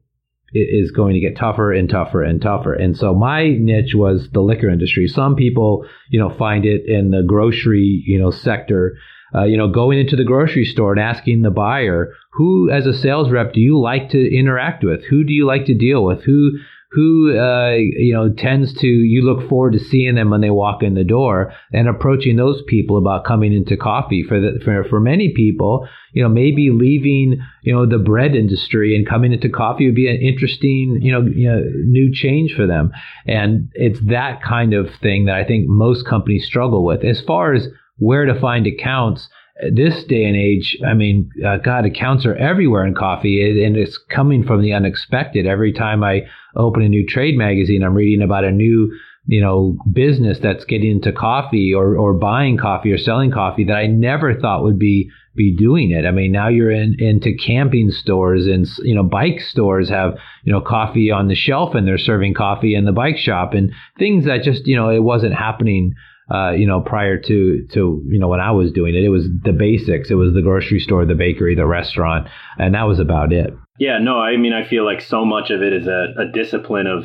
is 0.53 0.91
going 0.91 1.15
to 1.15 1.21
get 1.21 1.37
tougher 1.37 1.73
and 1.73 1.89
tougher 1.89 2.23
and 2.23 2.41
tougher. 2.41 2.75
And 2.75 2.97
so 2.97 3.15
my 3.15 3.51
niche 3.51 3.95
was 3.95 4.29
the 4.33 4.41
liquor 4.41 4.69
industry. 4.69 5.07
Some 5.07 5.37
people, 5.37 5.87
you 6.09 6.19
know, 6.19 6.31
find 6.31 6.65
it 6.65 6.87
in 6.87 7.11
the 7.11 7.23
grocery, 7.27 8.03
you 8.07 8.19
know, 8.19 8.31
sector. 8.31 8.97
Uh, 9.33 9.45
you 9.45 9.57
know, 9.57 9.69
going 9.69 10.01
into 10.01 10.17
the 10.17 10.25
grocery 10.25 10.65
store 10.65 10.91
and 10.91 11.01
asking 11.01 11.43
the 11.43 11.51
buyer, 11.51 12.13
who, 12.33 12.69
as 12.69 12.85
a 12.85 12.93
sales 12.93 13.31
rep, 13.31 13.53
do 13.53 13.61
you 13.61 13.79
like 13.79 14.11
to 14.11 14.37
interact 14.37 14.83
with? 14.83 15.05
Who 15.05 15.23
do 15.23 15.33
you 15.33 15.47
like 15.47 15.67
to 15.67 15.75
deal 15.75 16.05
with? 16.05 16.25
Who 16.25 16.59
who 16.93 17.39
uh, 17.39 17.71
you 17.71 18.13
know 18.13 18.33
tends 18.33 18.75
to 18.75 18.87
you 18.87 19.23
look 19.23 19.49
forward 19.49 19.73
to 19.73 19.79
seeing 19.79 20.17
them 20.17 20.31
when 20.31 20.41
they 20.41 20.51
walk 20.51 20.83
in 20.83 20.95
the 20.95 21.05
door 21.05 21.53
and 21.73 21.89
approaching 21.89 22.37
those 22.37 22.63
people 22.67 22.99
about 22.99 23.25
coming 23.25 23.53
into 23.53 23.77
coffee. 23.77 24.25
For 24.27 24.41
the, 24.41 24.61
for 24.65 24.85
for 24.85 24.99
many 24.99 25.33
people 25.33 25.89
you 26.13 26.23
know 26.23 26.29
maybe 26.29 26.71
leaving 26.71 27.41
you 27.63 27.73
know 27.73 27.87
the 27.87 27.99
bread 27.99 28.35
industry 28.35 28.97
and 28.97 29.09
coming 29.09 29.33
into 29.33 29.49
coffee 29.49 29.87
would 29.87 29.95
be 29.95 30.09
an 30.09 30.21
interesting 30.21 30.99
you 31.01 31.13
know, 31.13 31.23
you 31.23 31.49
know 31.49 31.63
new 31.85 32.13
change 32.13 32.55
for 32.55 32.67
them. 32.67 32.91
And 33.25 33.71
it's 33.75 34.01
that 34.09 34.43
kind 34.43 34.75
of 34.75 34.89
thing 35.01 35.27
that 35.27 35.37
I 35.37 35.45
think 35.45 35.67
most 35.69 36.07
companies 36.07 36.45
struggle 36.45 36.85
with. 36.85 37.05
As 37.05 37.21
far 37.21 37.55
as 37.55 37.69
where 37.99 38.25
to 38.25 38.41
find 38.41 38.67
accounts 38.67 39.29
this 39.73 40.05
day 40.05 40.25
and 40.25 40.37
age, 40.37 40.79
I 40.87 40.95
mean, 40.95 41.31
uh, 41.45 41.59
God, 41.59 41.85
accounts 41.85 42.25
are 42.27 42.35
everywhere 42.35 42.87
in 42.87 42.95
coffee, 42.95 43.65
and 43.65 43.77
it's 43.77 43.99
coming 43.99 44.45
from 44.45 44.63
the 44.63 44.73
unexpected. 44.73 45.47
Every 45.47 45.73
time 45.73 46.03
I 46.03 46.23
open 46.57 46.83
a 46.83 46.89
new 46.89 47.07
trade 47.07 47.37
magazine, 47.37 47.83
I'm 47.83 47.95
reading 47.95 48.23
about 48.23 48.45
a 48.45 48.51
new 48.51 48.93
you 49.27 49.41
know, 49.41 49.77
business 49.93 50.39
that's 50.43 50.65
getting 50.65 50.91
into 50.91 51.13
coffee 51.13 51.75
or, 51.75 51.97
or 51.97 52.15
buying 52.15 52.57
coffee 52.57 52.91
or 52.91 52.99
selling 52.99 53.31
coffee 53.31 53.65
that 53.65 53.77
I 53.77 53.87
never 53.87 54.35
thought 54.35 54.63
would 54.63 54.79
be 54.79 55.11
be 55.37 55.55
doing 55.55 55.93
it. 55.93 56.05
I 56.05 56.11
mean, 56.11 56.33
now 56.33 56.49
you're 56.49 56.73
in 56.73 56.97
into 56.99 57.37
camping 57.37 57.91
stores 57.91 58.47
and 58.47 58.67
you 58.83 58.95
know 58.95 59.05
bike 59.05 59.41
stores 59.41 59.89
have 59.89 60.19
you 60.43 60.53
know 60.53 60.61
coffee 60.61 61.11
on 61.11 61.29
the 61.29 61.37
shelf 61.37 61.75
and 61.75 61.87
they're 61.87 61.99
serving 61.99 62.35
coffee 62.35 62.75
in 62.75 62.85
the 62.85 62.93
bike 62.93 63.19
shop 63.19 63.55
and 63.55 63.71
things 63.99 64.25
that 64.25 64.43
just 64.43 64.67
you 64.67 64.75
know 64.75 64.91
it 64.91 65.03
wasn't 65.03 65.35
happening. 65.35 65.95
Uh, 66.31 66.53
you 66.53 66.67
know, 66.67 66.81
prior 66.81 67.19
to 67.19 67.67
to 67.73 68.03
you 68.09 68.19
know 68.19 68.29
when 68.29 68.41
I 68.41 68.53
was 68.53 68.71
doing 68.73 68.95
it, 68.95 69.03
it 69.03 69.09
was 69.09 69.27
the 69.45 69.53
basics. 69.53 70.11
It 70.11 70.15
was 70.15 70.33
the 70.33 70.43
grocery 70.43 70.79
store, 70.81 71.05
the 71.05 71.15
bakery, 71.15 71.55
the 71.55 71.67
restaurant, 71.67 72.29
and 72.59 72.75
that 72.75 72.85
was 72.85 72.99
about 73.01 73.33
it. 73.33 73.53
Yeah, 73.79 73.99
no, 73.99 74.19
I 74.19 74.37
mean, 74.37 74.53
I 74.53 74.65
feel 74.65 74.85
like 74.85 75.01
so 75.01 75.25
much 75.25 75.51
of 75.51 75.63
it 75.63 75.73
is 75.73 75.87
a, 75.87 76.15
a 76.19 76.27
discipline 76.33 76.87
of 76.87 77.05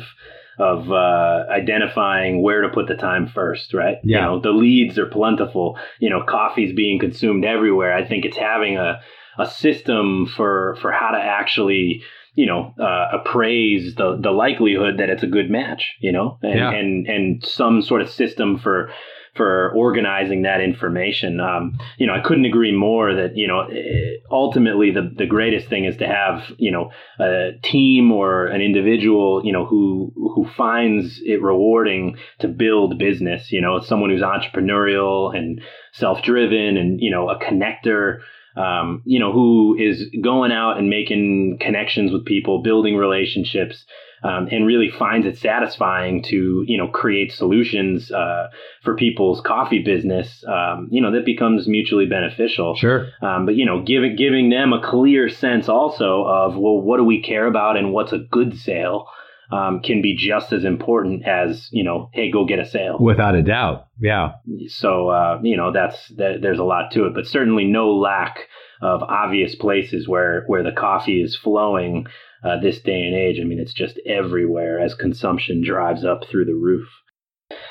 of 0.58 0.90
uh, 0.90 1.44
identifying 1.50 2.42
where 2.42 2.62
to 2.62 2.68
put 2.68 2.86
the 2.86 2.94
time 2.94 3.26
first, 3.26 3.74
right? 3.74 3.96
Yeah. 4.04 4.18
You 4.18 4.24
know, 4.24 4.40
the 4.40 4.50
leads 4.52 4.98
are 4.98 5.06
plentiful. 5.06 5.78
You 5.98 6.08
know, 6.08 6.22
coffee's 6.26 6.74
being 6.74 6.98
consumed 6.98 7.44
everywhere. 7.44 7.94
I 7.94 8.06
think 8.06 8.24
it's 8.24 8.38
having 8.38 8.76
a 8.76 9.00
a 9.38 9.46
system 9.50 10.26
for 10.26 10.76
for 10.80 10.92
how 10.92 11.10
to 11.10 11.18
actually 11.18 12.02
you 12.34 12.46
know 12.46 12.74
uh, 12.80 13.18
appraise 13.18 13.94
the 13.96 14.16
the 14.20 14.30
likelihood 14.30 14.98
that 14.98 15.10
it's 15.10 15.22
a 15.22 15.26
good 15.26 15.50
match 15.50 15.94
you 16.00 16.12
know 16.12 16.38
and 16.42 16.58
Yeah. 16.58 16.70
and 16.70 17.06
and 17.06 17.44
some 17.44 17.82
sort 17.82 18.00
of 18.02 18.08
system 18.08 18.58
for 18.58 18.90
for 19.36 19.72
organizing 19.74 20.42
that 20.42 20.60
information. 20.60 21.40
Um, 21.40 21.78
you 21.98 22.06
know 22.06 22.14
i 22.14 22.20
couldn't 22.20 22.44
agree 22.44 22.72
more 22.72 23.14
that 23.14 23.36
you 23.36 23.46
know 23.46 23.60
eh, 23.62 24.16
ultimately 24.30 24.90
the 24.90 25.12
the 25.16 25.26
greatest 25.26 25.68
thing 25.68 25.84
is 25.84 25.96
to 25.98 26.06
have 26.06 26.42
you 26.58 26.70
know 26.70 26.90
a 27.18 27.52
team 27.62 28.12
or 28.12 28.46
an 28.46 28.60
individual 28.60 29.42
you 29.44 29.52
know 29.52 29.64
who 29.64 30.12
who 30.14 30.46
finds 30.56 31.20
it 31.24 31.42
rewarding 31.42 32.16
to 32.40 32.48
build 32.48 32.98
business. 32.98 33.52
You 33.52 33.60
know 33.60 33.80
someone 33.80 34.10
who's 34.10 34.22
entrepreneurial 34.22 35.36
and 35.36 35.60
self-driven 35.92 36.76
and 36.76 37.00
you 37.00 37.10
know 37.10 37.28
a 37.28 37.38
connector 37.38 38.20
um, 38.56 39.02
you 39.04 39.18
know, 39.18 39.32
who 39.32 39.76
is 39.78 40.08
going 40.22 40.50
out 40.50 40.78
and 40.78 40.88
making 40.88 41.58
connections 41.60 42.10
with 42.10 42.24
people, 42.24 42.62
building 42.62 42.96
relationships, 42.96 43.84
um, 44.22 44.48
and 44.50 44.66
really 44.66 44.90
finds 44.90 45.26
it 45.26 45.38
satisfying 45.38 46.22
to, 46.24 46.64
you 46.66 46.78
know, 46.78 46.88
create 46.88 47.32
solutions 47.32 48.10
uh, 48.10 48.48
for 48.82 48.96
people's 48.96 49.40
coffee 49.40 49.82
business. 49.82 50.44
Um, 50.46 50.88
you 50.90 51.00
know, 51.00 51.12
that 51.12 51.24
becomes 51.24 51.68
mutually 51.68 52.06
beneficial. 52.06 52.74
Sure. 52.76 53.08
Um, 53.22 53.46
but 53.46 53.56
you 53.56 53.64
know, 53.64 53.82
giving 53.82 54.16
giving 54.16 54.50
them 54.50 54.72
a 54.72 54.82
clear 54.82 55.28
sense 55.28 55.68
also 55.68 56.24
of 56.24 56.56
well, 56.56 56.80
what 56.80 56.98
do 56.98 57.04
we 57.04 57.22
care 57.22 57.46
about 57.46 57.76
and 57.76 57.92
what's 57.92 58.12
a 58.12 58.18
good 58.18 58.58
sale 58.58 59.08
um, 59.52 59.80
can 59.80 60.02
be 60.02 60.16
just 60.16 60.52
as 60.52 60.64
important 60.64 61.26
as 61.26 61.68
you 61.72 61.84
know, 61.84 62.10
hey, 62.12 62.30
go 62.30 62.44
get 62.44 62.58
a 62.58 62.66
sale 62.66 62.96
Without 63.00 63.34
a 63.34 63.42
doubt. 63.42 63.86
Yeah. 64.00 64.32
so 64.68 65.08
uh, 65.08 65.40
you 65.42 65.56
know 65.56 65.72
that's 65.72 66.08
that, 66.16 66.42
there's 66.42 66.58
a 66.58 66.64
lot 66.64 66.90
to 66.92 67.06
it 67.06 67.14
but 67.14 67.26
certainly 67.26 67.64
no 67.64 67.94
lack 67.94 68.48
of 68.82 69.02
obvious 69.02 69.54
places 69.54 70.06
where 70.06 70.44
where 70.48 70.62
the 70.62 70.72
coffee 70.72 71.22
is 71.22 71.34
flowing 71.34 72.06
uh, 72.44 72.60
this 72.60 72.78
day 72.82 73.00
and 73.02 73.14
age 73.14 73.40
i 73.40 73.44
mean 73.44 73.58
it's 73.58 73.72
just 73.72 73.98
everywhere 74.06 74.78
as 74.80 74.94
consumption 74.94 75.62
drives 75.64 76.04
up 76.04 76.24
through 76.28 76.44
the 76.44 76.52
roof 76.52 76.86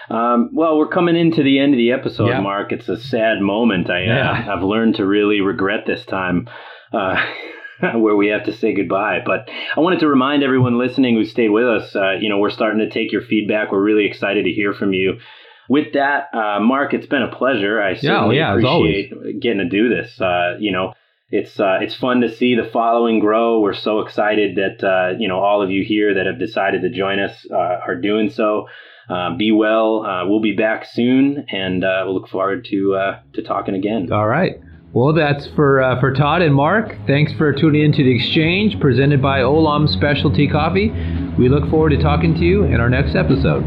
um, 0.09 0.49
well 0.53 0.77
we're 0.79 0.87
coming 0.87 1.15
into 1.15 1.43
the 1.43 1.59
end 1.59 1.73
of 1.73 1.77
the 1.77 1.91
episode 1.91 2.29
Yeah. 2.29 2.41
mark 2.41 2.71
it's 2.71 2.89
a 2.89 2.97
sad 2.99 3.39
moment 3.41 3.89
i 3.91 4.03
Yeah. 4.05 4.31
uh, 4.47 4.55
i've 4.55 4.63
learned 4.63 4.95
to 4.95 5.05
really 5.05 5.41
regret 5.41 5.85
this 5.85 6.03
time 6.05 6.49
uh, 6.91 7.23
where 7.95 8.15
we 8.15 8.27
have 8.27 8.45
to 8.45 8.53
say 8.55 8.73
goodbye. 8.73 9.19
But 9.25 9.49
I 9.75 9.79
wanted 9.79 9.99
to 9.99 10.07
remind 10.07 10.43
everyone 10.43 10.77
listening 10.77 11.15
who 11.15 11.25
stayed 11.25 11.49
with 11.49 11.67
us, 11.67 11.95
uh, 11.95 12.13
you 12.19 12.29
know, 12.29 12.37
we're 12.37 12.49
starting 12.49 12.79
to 12.79 12.89
take 12.89 13.11
your 13.11 13.21
feedback. 13.21 13.71
We're 13.71 13.83
really 13.83 14.05
excited 14.05 14.45
to 14.45 14.51
hear 14.51 14.73
from 14.73 14.93
you. 14.93 15.19
With 15.67 15.93
that, 15.93 16.29
uh, 16.33 16.59
Mark, 16.59 16.93
it's 16.93 17.07
been 17.07 17.23
a 17.23 17.35
pleasure. 17.35 17.81
I 17.81 17.95
certainly 17.95 18.37
yeah, 18.37 18.51
always. 18.51 18.63
appreciate 19.11 19.39
getting 19.39 19.57
to 19.57 19.69
do 19.69 19.89
this. 19.89 20.21
Uh, 20.21 20.57
you 20.59 20.71
know, 20.71 20.93
it's 21.31 21.59
uh, 21.59 21.79
it's 21.81 21.95
fun 21.95 22.21
to 22.21 22.33
see 22.33 22.55
the 22.55 22.69
following 22.71 23.19
grow. 23.19 23.59
We're 23.59 23.73
so 23.73 24.01
excited 24.01 24.57
that 24.57 24.83
uh, 24.87 25.17
you 25.17 25.27
know 25.27 25.39
all 25.39 25.63
of 25.63 25.71
you 25.71 25.83
here 25.83 26.13
that 26.13 26.27
have 26.27 26.37
decided 26.37 26.83
to 26.83 26.89
join 26.89 27.19
us 27.19 27.45
uh, 27.51 27.55
are 27.55 27.95
doing 27.95 28.29
so. 28.29 28.67
Uh, 29.09 29.35
be 29.35 29.51
well. 29.51 30.05
Uh, 30.05 30.27
we'll 30.27 30.41
be 30.41 30.55
back 30.55 30.85
soon, 30.85 31.45
and 31.49 31.83
uh, 31.83 32.03
we'll 32.05 32.13
look 32.13 32.27
forward 32.27 32.65
to 32.65 32.95
uh, 32.95 33.19
to 33.33 33.41
talking 33.41 33.75
again. 33.75 34.11
All 34.11 34.27
right. 34.27 34.55
Well, 34.95 35.11
that's 35.11 35.45
for 35.57 35.81
uh, 35.81 35.99
for 35.99 36.13
Todd 36.13 36.41
and 36.41 36.55
Mark. 36.55 36.95
Thanks 37.05 37.33
for 37.33 37.51
tuning 37.51 37.83
into 37.83 38.01
the 38.01 38.15
exchange 38.15 38.79
presented 38.79 39.21
by 39.21 39.41
Olam 39.41 39.89
Specialty 39.89 40.47
Coffee. 40.47 40.89
We 41.37 41.49
look 41.49 41.69
forward 41.69 41.89
to 41.89 41.97
talking 41.97 42.33
to 42.35 42.39
you 42.39 42.63
in 42.63 42.79
our 42.79 42.89
next 42.89 43.13
episode. 43.13 43.61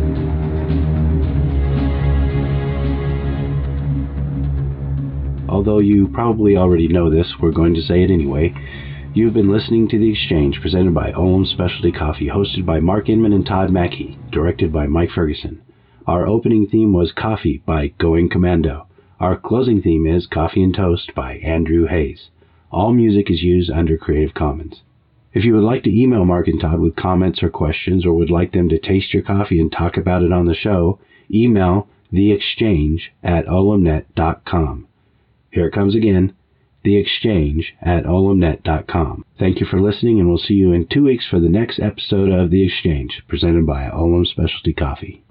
Although 5.50 5.80
you 5.80 6.08
probably 6.14 6.56
already 6.56 6.88
know 6.88 7.10
this, 7.10 7.30
we're 7.42 7.50
going 7.50 7.74
to 7.74 7.82
say 7.82 8.02
it 8.02 8.10
anyway. 8.10 8.54
You've 9.12 9.34
been 9.34 9.52
listening 9.52 9.86
to 9.90 9.98
The 9.98 10.10
Exchange, 10.10 10.62
presented 10.62 10.94
by 10.94 11.12
Olam 11.12 11.46
Specialty 11.46 11.92
Coffee, 11.92 12.28
hosted 12.28 12.64
by 12.64 12.80
Mark 12.80 13.10
Inman 13.10 13.34
and 13.34 13.44
Todd 13.44 13.70
Mackey, 13.70 14.18
directed 14.32 14.72
by 14.72 14.86
Mike 14.86 15.10
Ferguson. 15.14 15.60
Our 16.06 16.26
opening 16.26 16.68
theme 16.68 16.94
was 16.94 17.12
Coffee 17.12 17.62
by 17.66 17.88
Going 17.98 18.30
Commando. 18.30 18.87
Our 19.20 19.36
closing 19.36 19.82
theme 19.82 20.06
is 20.06 20.28
Coffee 20.28 20.62
and 20.62 20.72
Toast 20.72 21.12
by 21.12 21.38
Andrew 21.38 21.86
Hayes. 21.86 22.30
All 22.70 22.92
music 22.92 23.30
is 23.30 23.42
used 23.42 23.68
under 23.68 23.96
Creative 23.96 24.32
Commons. 24.32 24.82
If 25.34 25.44
you 25.44 25.54
would 25.54 25.64
like 25.64 25.82
to 25.84 25.90
email 25.90 26.24
Mark 26.24 26.46
and 26.46 26.60
Todd 26.60 26.78
with 26.78 26.94
comments 26.94 27.42
or 27.42 27.50
questions, 27.50 28.06
or 28.06 28.12
would 28.12 28.30
like 28.30 28.52
them 28.52 28.68
to 28.68 28.78
taste 28.78 29.12
your 29.12 29.24
coffee 29.24 29.60
and 29.60 29.72
talk 29.72 29.96
about 29.96 30.22
it 30.22 30.32
on 30.32 30.46
the 30.46 30.54
show, 30.54 31.00
email 31.34 31.88
theexchange 32.12 33.00
at 33.24 33.46
olamnet.com. 33.46 34.86
Here 35.50 35.66
it 35.66 35.72
comes 35.72 35.96
again, 35.96 36.34
the 36.84 36.96
exchange 36.96 37.74
at 37.82 38.04
olamnet.com. 38.04 39.24
Thank 39.36 39.58
you 39.58 39.66
for 39.66 39.80
listening, 39.80 40.20
and 40.20 40.28
we'll 40.28 40.38
see 40.38 40.54
you 40.54 40.72
in 40.72 40.86
two 40.86 41.02
weeks 41.02 41.26
for 41.28 41.40
the 41.40 41.48
next 41.48 41.80
episode 41.80 42.30
of 42.30 42.50
The 42.50 42.64
Exchange, 42.64 43.22
presented 43.26 43.66
by 43.66 43.90
Olam 43.90 44.26
Specialty 44.26 44.74
Coffee. 44.74 45.24